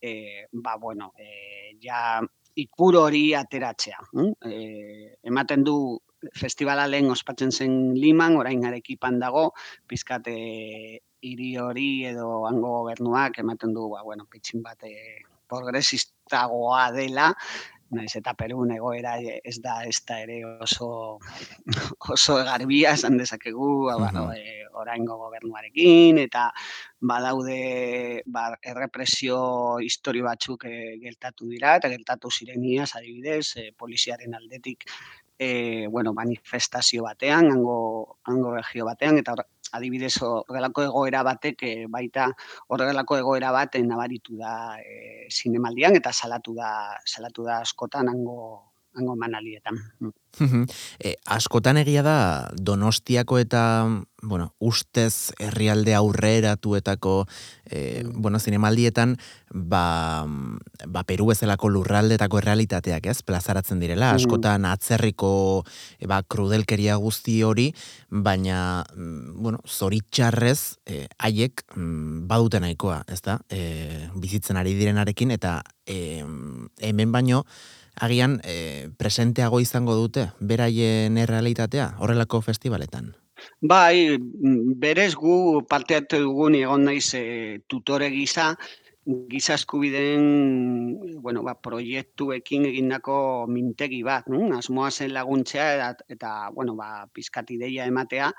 [0.01, 2.23] e, ba, bueno, e, ja
[2.57, 4.01] ikur hori ateratzea.
[4.13, 4.33] Hm?
[4.49, 5.77] E, ematen du
[6.39, 9.51] festivala lehen ospatzen zen Liman, orain arekipan dago,
[9.89, 10.35] pizkate
[11.23, 14.93] hiri hori edo hango gobernuak ematen du, ba, bueno, pitxin bate
[15.51, 17.33] progresistagoa dela,
[17.93, 21.19] naiz eta Perun egoera ez da ez da ere oso
[22.17, 24.29] oso garbia esan dezakegu ba, -huh.
[24.37, 26.51] e, oraingo gobernuarekin eta
[27.01, 34.89] badaude ba, errepresio histori batzuk e, geltatu dira eta geltatu zireniaz adibidez e, poliziaren aldetik
[35.39, 39.35] e, bueno, manifestazio batean, hango, hango regio batean, eta
[39.73, 42.29] adibidez horrelako egoera batek e, baita
[42.69, 46.73] horrelako egoera bat nabaritu da e, zinemaldian eta salatu da
[47.05, 49.79] salatu da askotan hango hango manalietan.
[50.99, 52.17] e, askotan egia da
[52.57, 53.63] Donostiako eta
[54.23, 57.27] bueno, ustez herrialde aurreratuetako
[57.67, 59.17] e, bueno, zinemaldietan
[59.51, 60.25] ba,
[60.87, 63.19] ba Peru bezalako lurraldetako errealitateak, ez?
[63.27, 65.33] Plazaratzen direla, askotan atzerriko
[65.99, 67.73] e, ba, krudelkeria guzti hori,
[68.09, 73.41] baina mm, bueno, zoritxarrez e, haiek mm, badute nahikoa, ez da?
[73.51, 76.23] E, bizitzen ari direnarekin eta e,
[76.81, 77.43] hemen baino
[78.01, 83.13] agian e, presenteago izango dute beraien errealitatea horrelako festivaletan.
[83.61, 88.53] Bai, mm, berez gu parte hartu dugun egon naiz e, tutore gisa,
[89.05, 94.45] giza eskubideen bueno, ba, proiektuekin egindako mintegi bat, no?
[94.57, 98.31] asmoa zen laguntzea eta, eta bueno, ba, pizkatideia ematea,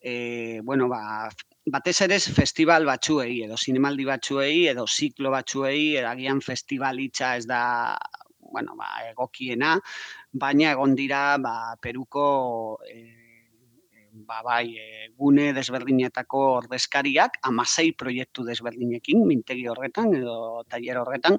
[0.00, 1.28] e, bueno, ba,
[1.66, 7.62] batez ere festival batzuei edo zinemaldi batzuei edo ziklo batzuei eragian festival hitza ez da
[8.52, 9.74] bueno, ba, egokiena,
[10.32, 13.00] baina egon dira ba, Peruko e,
[14.12, 20.36] ba, bai, e, gune desberdinetako ordezkariak, amasei proiektu desberdinekin, mintegi horretan edo
[20.68, 21.38] tailer horretan,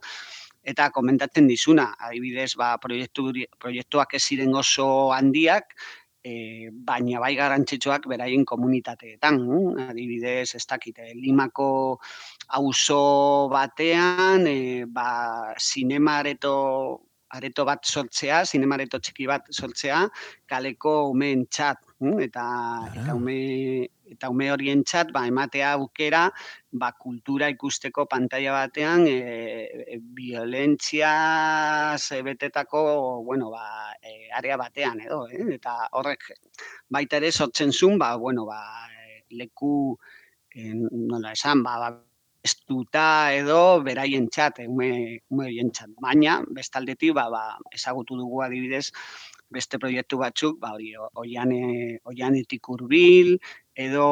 [0.63, 5.75] eta komentatzen dizuna, adibidez, ba, proiektu, proiektuak ez ziren oso handiak,
[6.23, 9.89] e, baina bai garantzitsuak beraien komunitateetan, mm?
[9.91, 11.69] adibidez, ez dakite, limako
[12.59, 16.53] auzo batean, e, ba, sinemareto
[17.33, 20.03] areto bat sortzea, zinemareto txiki bat sortzea,
[20.49, 22.19] kaleko umeen txat, hm?
[22.27, 22.45] eta,
[22.93, 23.37] eta, ume,
[24.13, 26.27] eta ume horien txat, ba, ematea aukera,
[26.83, 29.17] ba, kultura ikusteko pantalla batean, e,
[29.97, 31.11] e, violentzia
[31.97, 32.85] zebetetako,
[33.25, 33.65] bueno, ba,
[33.97, 35.49] e, area batean, edo, eh?
[35.57, 36.31] eta horrek,
[36.93, 38.61] baita ere sortzen zuen, ba, bueno, ba,
[39.33, 39.75] leku,
[40.53, 41.93] e, nola esan, ba, ba
[42.43, 45.93] estuta edo beraien txat, ume, ume txat.
[46.03, 48.89] Baina, bestaldetik, ba, ba, ezagutu dugu adibidez,
[49.53, 50.91] beste proiektu batzuk, ba, hori,
[51.23, 51.53] oian,
[52.09, 53.37] oianetik urbil,
[53.75, 54.07] edo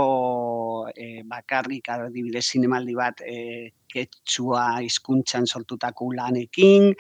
[0.96, 6.94] e, bakarrik adibidez zinemaldi bat e, ketxua hizkuntzan sortutako lanekin,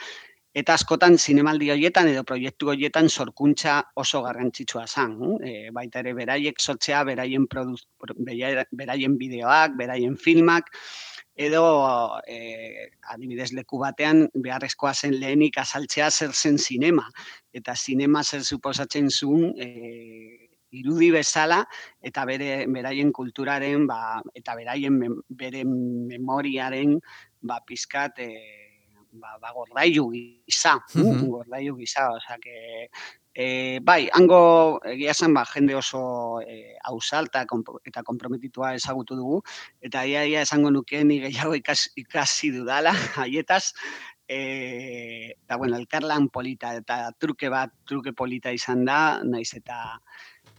[0.52, 5.16] eta askotan zinemaldi horietan edo proiektu horietan sorkuntza oso garrantzitsua zan.
[5.40, 10.74] E, baita ere beraiek sortzea, beraien, beraien bideoak, beraien filmak,
[11.48, 11.64] edo
[12.28, 17.08] e, adibidez leku batean beharrezkoa zen lehenik azaltzea zer zen sinema
[17.54, 19.68] eta sinema zer suposatzen zuen e,
[20.72, 21.60] irudi bezala
[22.02, 26.98] eta bere beraien kulturaren ba, eta beraien bere memoriaren
[27.42, 28.32] ba pizkat e,
[29.12, 32.90] ba, ba gordailu gisa, mm gordailu gisa, osea que
[33.34, 37.46] E, bai, hango egia zen ba, jende oso e, ausalta
[37.88, 39.38] eta komprometitua ezagutu dugu,
[39.80, 42.92] eta ia, ia esango nuke ni gehiago ikasi, ikasi dudala,
[43.24, 43.72] haietaz,
[44.28, 49.80] e, eta bueno, elkarlan polita eta truke bat, truke polita izan da, naiz eta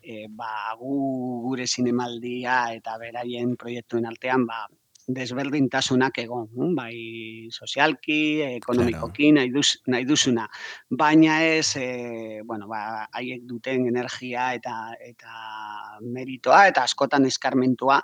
[0.00, 0.96] e, ba, gu,
[1.44, 4.64] gure zinemaldia eta beraien proiektuen artean, ba,
[5.08, 10.46] desberdintasunak egon, bai sozialki, ekonomikoki, nahi, duz, nahi duzuna.
[10.90, 18.00] Baina ez, e, bueno, ba, haiek duten energia eta eta meritoa eta askotan eskarmentua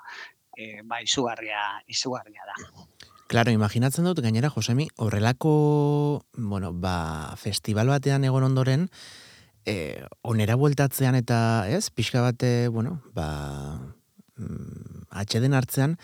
[0.57, 2.87] e, ba, izugarria, izugarria da.
[3.29, 8.89] Claro, imaginatzen dut, gainera, Josemi, horrelako, bueno, ba, festival batean egon ondoren,
[9.69, 13.29] e, onera bueltatzean eta, ez, pixka bate, bueno, ba,
[14.41, 15.99] mm, atxeden hartzean,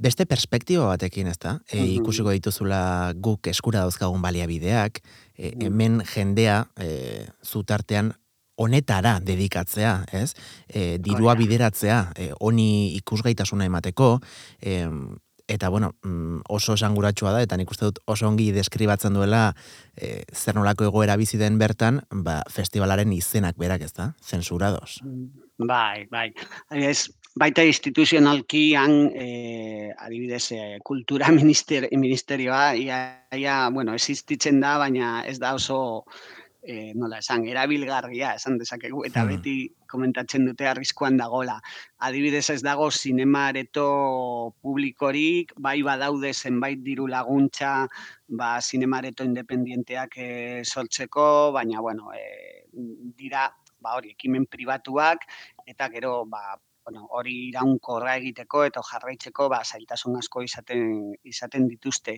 [0.00, 1.58] beste perspektiba batekin, ez da?
[1.68, 5.02] E, ikusiko dituzula guk eskura dauzkagun baliabideak,
[5.36, 8.14] e, hemen jendea e, zutartean
[8.60, 10.32] honetara dedikatzea, ez?
[10.68, 14.14] E, dirua bideratzea, e, honi ikusgaitasuna emateko,
[14.60, 14.78] e,
[15.50, 19.48] eta bueno, mm, oso esanguratsua da, eta nik uste dut oso ongi deskribatzen duela
[19.96, 25.00] e, zer nolako egoera bizi den bertan, ba, festivalaren izenak berak ez da, zensurados.
[25.58, 26.28] Bai, bai.
[26.70, 33.00] Ez, baita instituzionalki han, e, adibidez, e, kultura minister, ministerioa, ia,
[33.36, 35.80] ia, bueno, existitzen da, baina ez da oso,
[36.62, 39.30] e, nola esan, erabilgarria, esan dezakegu, eta hmm.
[39.30, 39.54] beti
[39.90, 41.56] komentatzen dute arriskuan dagola.
[42.06, 43.86] Adibidez ez dago sinema areto
[44.62, 47.86] publikorik, bai badaude zenbait diru laguntza,
[48.28, 50.30] ba, sinema areto independienteak e,
[50.64, 52.66] sortzeko, baina, bueno, e,
[53.16, 53.48] dira,
[53.80, 55.24] ba, hori, ekimen pribatuak,
[55.66, 56.58] eta gero, ba,
[56.90, 62.16] bueno, hori iraunkorra egiteko eta jarraitzeko ba zailtasun asko izaten izaten dituzte.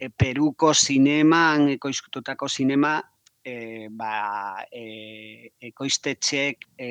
[0.00, 2.94] E, Peruko sineman ekoiztutako sinema
[3.46, 6.88] e, ba, e, ekoiztetxek e,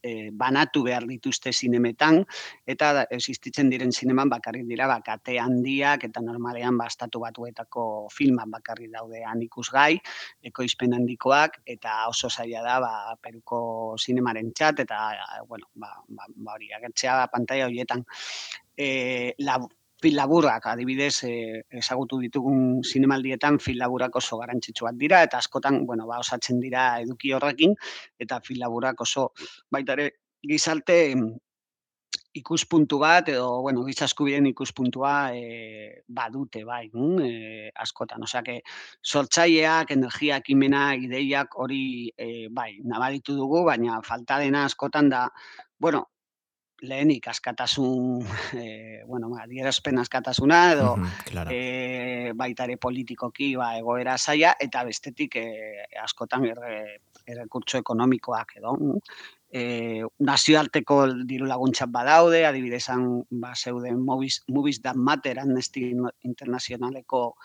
[0.00, 2.22] e, banatu behar dituzte zinemetan,
[2.64, 9.44] eta existitzen diren zineman bakarrik dira bakate handiak, eta normalean bastatu batuetako filman bakarrik daudean
[9.44, 9.98] ikusgai,
[10.50, 13.60] ekoizpen handikoak, eta oso zaila da ba, peruko
[14.00, 15.02] zinemaren txat, eta
[15.48, 18.06] bueno, ba, ba, ba hori, agertzea pantalla horietan.
[18.76, 19.60] E, la,
[20.02, 26.06] fil laburrak, adibidez, e, ezagutu ditugun zinemaldietan fil laburak oso garantzitsuak dira, eta askotan, bueno,
[26.06, 27.74] ba, osatzen dira eduki horrekin,
[28.18, 29.30] eta fil laburak oso,
[29.72, 30.10] baita ere,
[30.46, 30.98] gizarte
[32.36, 36.90] ikuspuntu bat, edo, bueno, gizaskubien ikuspuntua e, badute, bai,
[37.24, 38.26] e, askotan.
[38.28, 38.58] Osea, que
[39.02, 45.24] sortzaileak, energia, kimena, ideiak hori, e, bai, nabaritu dugu, baina falta dena askotan da,
[45.78, 46.04] bueno,
[46.82, 48.20] lehenik askatasun,
[48.60, 51.50] e, bueno, ba, dierazpen askatasuna, edo -huh, claro.
[51.52, 55.46] e, baita ere politikoki ba, egoera zaia, eta bestetik e,
[56.02, 58.76] askotan erre, errekurtso ekonomikoak edo.
[59.50, 67.36] E, nazioarteko diru laguntzak badaude, adibidezan ba, zeuden movies, movies that matter amnesty internazionaleko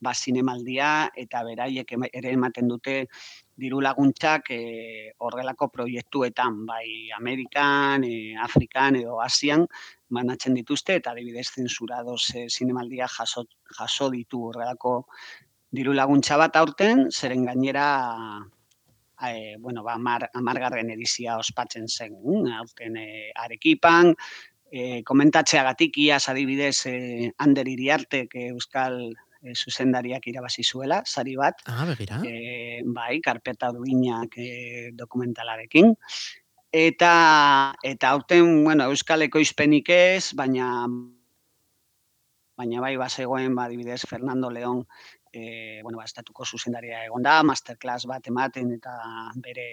[0.00, 3.06] ba, zinemaldia, eta beraiek ere ematen dute
[3.60, 4.60] diru laguntzak e,
[5.26, 9.66] horrelako proiektuetan, bai Amerikan, e, Afrikan edo Asian,
[10.08, 13.44] banatzen dituzte, eta adibidez zensuradoz e, zinemaldia jaso,
[13.78, 14.94] jaso ditu horrelako
[15.70, 17.86] diru laguntza bat aurten, zeren gainera
[19.28, 22.16] e, bueno, ba, amar, amargarren edizia ospatzen zen,
[22.58, 23.08] aurten e,
[23.44, 24.14] arekipan,
[24.70, 26.96] e, komentatzeagatik iaz adibidez e,
[27.38, 29.02] Ander Iriartek Euskal
[29.42, 31.62] e, zuzendariak irabazi zuela, sari bat.
[31.66, 32.20] Ah, begira.
[32.24, 35.94] E, bai, karpeta duinak e, dokumentalarekin.
[36.70, 37.14] Eta,
[37.82, 40.84] eta aurten, bueno, Euskal Ekoizpenik ez, baina
[42.60, 44.84] baina bai bazegoen ba adibidez Fernando León
[45.32, 48.92] eh bueno ba estatuko zuzendaria egonda masterclass bat ematen eta
[49.46, 49.66] bere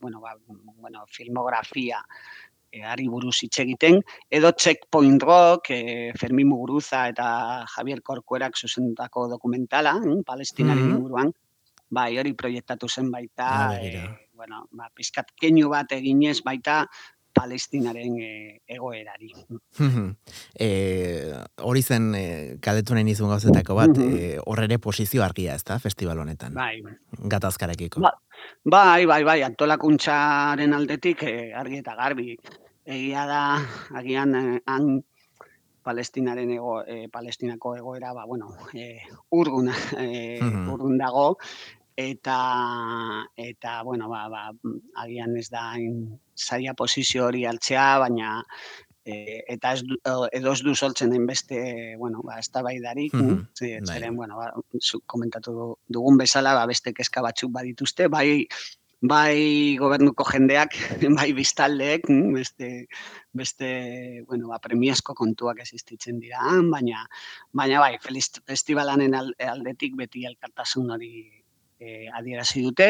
[0.00, 0.36] bueno ba
[0.84, 2.47] bueno filmografia e,
[2.84, 4.00] ari buruz hitz egiten,
[4.30, 10.96] edo Checkpoint Rock, e, Fermin Muguruza eta Javier Corcuerak zuzendutako dokumentala, mm, palestinari mm -hmm.
[10.96, 11.32] inguruan,
[11.90, 14.02] bai, hori proiektatu zen baita, ah, e,
[14.34, 16.86] bueno, ba, pizkat keinu bat eginez baita,
[17.38, 18.30] palestinaren e,
[18.66, 19.32] egoerari.
[20.58, 20.68] e,
[21.62, 22.24] hori zen e,
[22.60, 26.54] kaletu nahi nizun gauzetako bat, e, horre posizio argia ez da, festival honetan.
[26.54, 26.82] Bai.
[27.18, 28.02] Gatazkarekiko.
[28.04, 28.12] Ba,
[28.64, 32.34] Bai, bai, bai, antolakuntzaren aldetik eh, argi eta garbi.
[32.88, 33.42] Egia da,
[34.00, 34.98] agian eh, han
[35.88, 39.00] palestinaren ego, eh, palestinako egoera, ba, bueno, eh,
[39.32, 40.40] urgun, eh,
[40.74, 41.38] urgun dago,
[41.98, 44.42] eta, eta bueno, ba, ba,
[45.02, 45.72] agian ez da
[46.38, 48.36] zaila posizio hori altzea, baina
[49.02, 49.82] e, eta ez,
[50.38, 51.58] edo ez du soltzen den beste,
[51.98, 53.86] bueno, ba, ez da bai darik, mm -hmm.
[53.90, 54.52] zeren, bueno, ba,
[55.06, 58.46] komentatu dugun bezala, ba, beste kezka batzuk badituzte, bai,
[59.00, 60.78] bai gobernuko jendeak,
[61.18, 62.06] bai biztaldeek,
[62.38, 62.86] beste,
[63.32, 67.02] beste, bueno, ba, premiazko kontuak existitzen dira, baina,
[67.50, 67.98] baina bai,
[68.46, 71.37] festivalanen aldetik beti elkartasun hori
[71.78, 72.88] e, adierazi dute,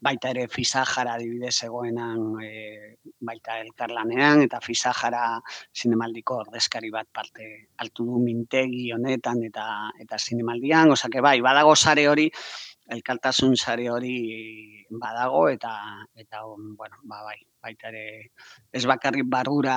[0.00, 5.24] baita ere Fisajara adibidez egoenan e, baita elkarlanean, eta Fisajara
[5.74, 7.50] zinemaldiko ordezkari bat parte
[7.82, 9.66] altu du mintegi honetan eta
[10.00, 12.30] eta zinemaldian, osake bai, badago sare hori,
[12.90, 14.16] elkartasun sare hori
[14.90, 15.72] badago eta
[16.18, 18.32] eta bueno, ba, bai, baita ere
[18.72, 19.76] ez bakarrik bargura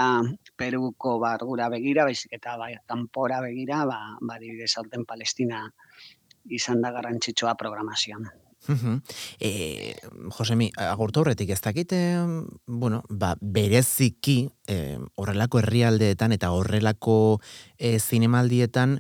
[0.58, 5.68] Peruko bargura begira, baizik eta bai, kanpora begira, ba, ba adibidez aurten Palestina
[6.50, 8.43] izan da garrantzitsua programazioan.
[9.40, 9.96] E,
[10.38, 12.00] Josemi, agurtu horretik ez dakite,
[12.68, 17.40] bueno, ba, bereziki e, horrelako herrialdeetan eta horrelako
[17.78, 19.00] e, zinemaldietan,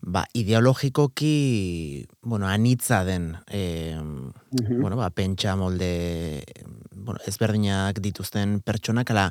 [0.00, 3.96] ba, ideologikoki, bueno, anitza den, e,
[4.50, 6.44] bueno, ba, pentsa molde,
[6.94, 9.30] bueno, ezberdinak dituzten pertsonak, ala,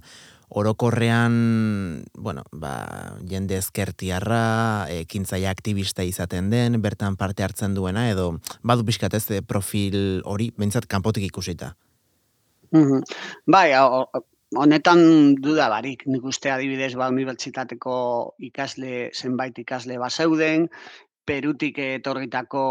[0.54, 2.74] orokorrean, bueno, ba,
[3.30, 10.22] jende ezkertiarra, ekintzaia aktivista izaten den, bertan parte hartzen duena, edo badu pixkat ez profil
[10.26, 11.74] hori, bentsat kanpotik ikusita.
[12.74, 13.02] Mm
[13.46, 13.70] Bai,
[14.58, 17.96] honetan duda barik, nik uste adibidez ba unibertsitateko
[18.50, 20.70] ikasle, zenbait ikasle baseuden,
[21.24, 22.62] Perutik etorritako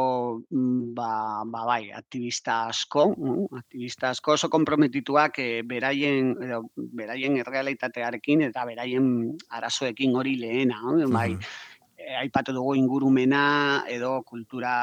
[0.51, 7.39] mm, ba, ba bai, aktivista asko, mm, aktivista asko oso komprometituak e, beraien edo, beraien
[7.41, 9.07] errealitatearekin eta beraien
[9.57, 11.31] arazoekin hori lehena, mm bai.
[11.97, 13.43] E, aipatu dugu ingurumena
[13.89, 14.75] edo kultura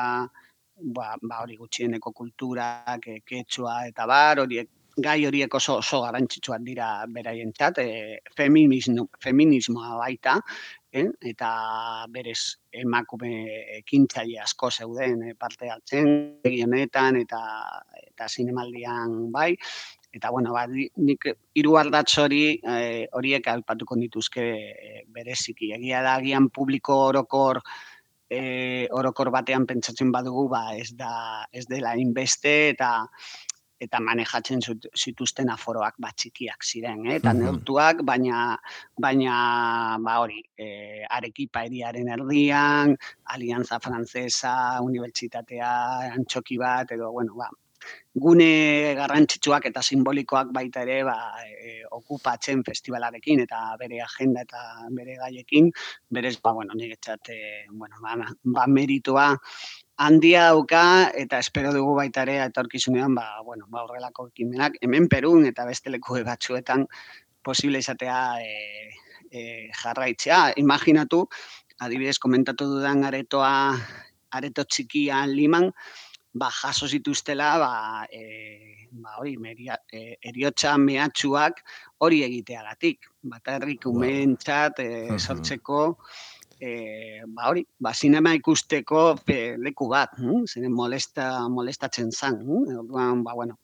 [0.79, 4.69] ba, ba hori gutxieneko kultura, ketsua eta bar, horiek
[5.03, 10.39] gai horiek oso oso garrantzitsuak dira beraientzat, e, feminismo, feminismoa baita,
[10.91, 11.07] eh?
[11.31, 11.49] eta
[12.09, 13.31] berez emakume
[13.79, 16.09] ekintzaile asko zeuden e, parte hartzen
[16.45, 17.41] honetan eta
[18.01, 19.55] eta zinemaldian bai
[20.13, 26.15] eta bueno ba nik hiru ardatz hori e, horiek aipatuko dituzke e, bereziki egia da
[26.15, 27.61] agian publiko orokor
[28.29, 33.07] e, orokor batean pentsatzen badugu ba ez da ez dela inbeste eta
[33.79, 34.61] eta manejatzen
[34.97, 37.15] zituzten aforoak bat txikiak ziren, eh?
[37.19, 38.57] eta neurtuak, baina,
[38.99, 39.35] baina
[40.03, 42.97] ba hori, e, arekipa eriaren erdian,
[43.35, 44.53] Alianza Francesa,
[44.83, 45.71] Unibertsitatea,
[46.19, 47.49] antxoki bat, edo, bueno, ba,
[48.19, 51.15] gune garrantzitsuak eta simbolikoak baita ere ba,
[51.47, 54.63] e, okupatzen festivalarekin eta bere agenda eta
[54.97, 55.71] bere gaiekin,
[56.11, 57.39] berez, ba, bueno, nire txate,
[57.71, 59.31] bueno, ba, ba meritua
[59.99, 65.45] handia dauka eta espero dugu baita ere etorkizunean ba bueno ba horrelako ekimenak hemen Perun
[65.45, 66.85] eta beste leku batzuetan
[67.43, 68.53] posible izatea e,
[69.31, 69.41] e,
[69.75, 70.53] jarraitzea.
[70.63, 71.25] Imaginatu
[71.83, 73.75] adibidez komentatu dudan aretoa
[74.31, 75.71] areto txikia Liman
[76.33, 77.71] ba jaso zituztela ba
[78.07, 81.59] e, ba hori meria, e, eriotza mehatxuak
[81.99, 83.11] hori egiteagatik.
[83.35, 84.89] Batarrik umentzat e,
[85.19, 85.97] sortzeko
[86.59, 90.45] e, ba hori, ba sinema ikusteko pe, leku bat, hm?
[90.45, 92.81] zene molesta, molestatzen zan, hm?
[92.83, 93.59] orduan, ba bueno,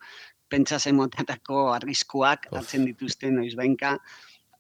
[0.50, 3.98] pentsa zemotatako arriskuak hartzen dituzten noiz benka,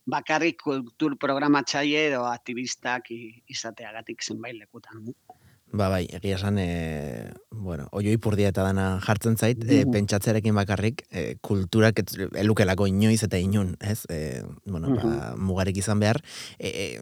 [0.05, 5.05] bakarrik kultur programatzaile edo aktivistak izateagatik zenbait lekutan.
[5.05, 5.44] Hm?
[5.75, 11.03] Ba bai, egia esan, e, bueno, oioi purdia eta dana jartzen zait, e, pentsatzearekin bakarrik,
[11.11, 11.99] e, kulturak
[12.39, 14.05] elukelako inoiz eta inun, ez?
[14.07, 16.21] E, bueno, ba, mugarek izan behar.
[16.59, 17.01] E,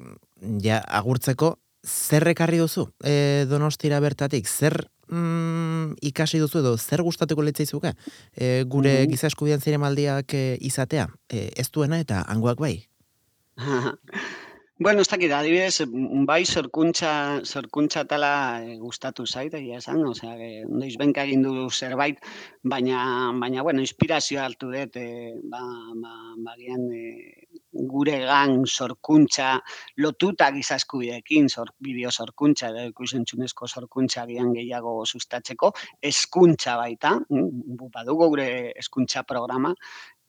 [0.64, 4.48] ja, agurtzeko, zer rekarri duzu e, donostira bertatik?
[4.48, 7.94] Zer mm, ikasi duzu edo zer gustatuko litzaizuke?
[8.36, 9.12] E, gure mm -hmm.
[9.12, 11.10] giza eskubian ziremaldiak e, izatea?
[11.30, 12.88] E, ez duena eta angoak bai?
[14.80, 15.86] Bueno, ez dakit, adibidez,
[16.26, 18.32] bai sorkuntza, sorkuntza tala
[18.66, 22.18] e, gustatu zait, egia esan, osea, e, noiz benka egin du zerbait,
[22.64, 23.04] baina,
[23.38, 25.62] baina, bueno, inspirazio hartu dut, e, ba,
[26.02, 26.16] ba,
[26.48, 29.60] ba, e, gure gan sorkuntza
[29.98, 35.72] lotuta gizaskubidekin, sor, bideo sorkuntza, edo ikusentzunezko sorkuntza gian gehiago sustatzeko,
[36.02, 38.50] eskuntza baita, mm, badugu gure
[38.82, 39.74] eskuntza programa,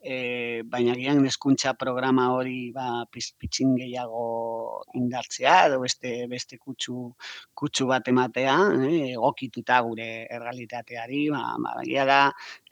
[0.04, 7.08] e, baina gian eskuntza programa hori ba, pitxin gehiago indartzea, edo beste, beste kutsu,
[7.56, 11.76] kutsu bat ematea, e, egokituta gure errealitateari, ba, ba,
[12.10, 12.20] da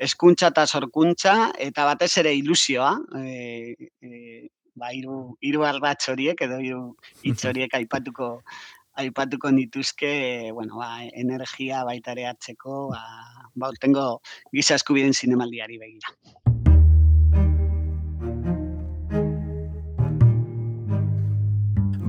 [0.09, 2.93] eskuntza eta sorkuntza, eta batez ere ilusioa,
[3.25, 6.85] e, e, ba, iru, iru ardatz horiek, edo iru
[7.25, 8.37] hitz horiek aipatuko
[9.01, 13.03] aipatuko nituzke, bueno, ba, energia baitare hartzeko, ba,
[13.57, 14.21] ba, tengo
[14.53, 16.72] giza eskubiden zinemaldiari begira.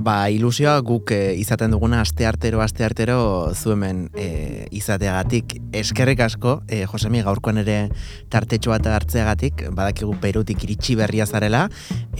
[0.04, 3.16] Ba, ilusioa guk e, izaten duguna aste artero, aste artero
[3.56, 5.54] zuemen e, izateagatik.
[5.80, 7.78] Eskerrik asko, e, Josemi, gaurkoan ere
[8.28, 11.70] tartetxo bat hartzeagatik, badakigu perutik iritsi berria zarela,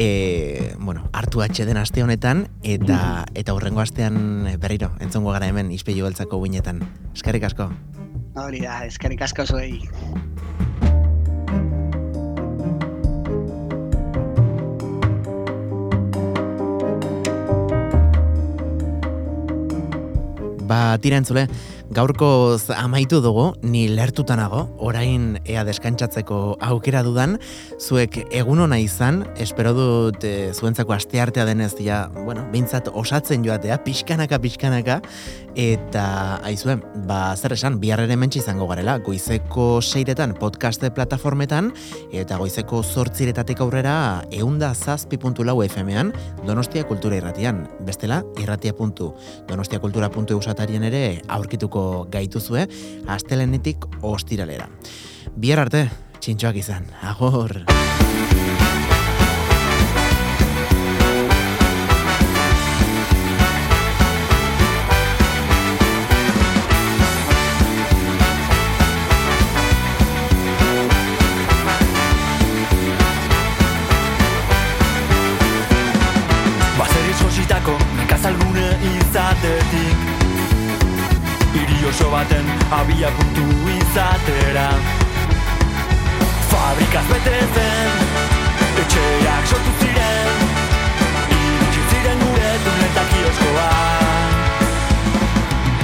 [0.01, 5.69] e, bueno, hartu atxe den aste honetan, eta eta hurrengo astean berriro, entzongo gara hemen,
[5.77, 6.81] izpeilu beltzako guinetan.
[7.13, 7.69] Eskerrik asko.
[8.41, 9.83] Hori da, eskerrik asko zuei.
[20.65, 21.47] Ba, tira entzule,
[21.91, 27.37] gaurko amaitu dugu, ni lertutanago, orain ea deskantzatzeko aukera dudan,
[27.79, 33.45] zuek egun hona izan, espero dut e, zuentzako aste artea denez, ja, bueno, bintzat osatzen
[33.45, 35.01] joatea, pixkanaka, pixkanaka,
[35.61, 36.05] eta
[36.49, 41.73] aizue, ba, zer esan, biharrere mentsi izango garela, goizeko seiretan podcaste plataformetan,
[42.13, 43.97] eta goizeko zortziretatik aurrera,
[44.33, 46.15] eunda zazpi puntu lau FM-an,
[46.47, 49.13] Donostia Kultura irratian, bestela, irratia puntu,
[49.49, 51.74] donostiakultura.eu satarien ere aurkituko
[52.11, 52.67] gaituzue,
[53.07, 54.69] astelenetik ostiralera.
[55.37, 55.89] Bihar arte,
[56.21, 57.63] txintxoak izan, agor!
[82.71, 83.47] abia puntu
[83.79, 84.69] izatera.
[86.51, 88.05] Fabrikaz bete zen,
[88.83, 90.43] etxeak sortu ziren
[91.37, 93.69] Iritsi ziren gure tunetak ioskoa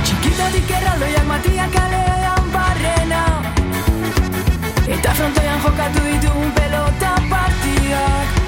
[0.07, 3.25] Txikitatik erraldoiak matiak alean barrena
[4.99, 8.41] Eta frontean jokatu ditugun pelota partidak.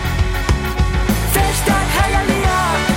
[1.36, 2.91] Zestak jaialdiak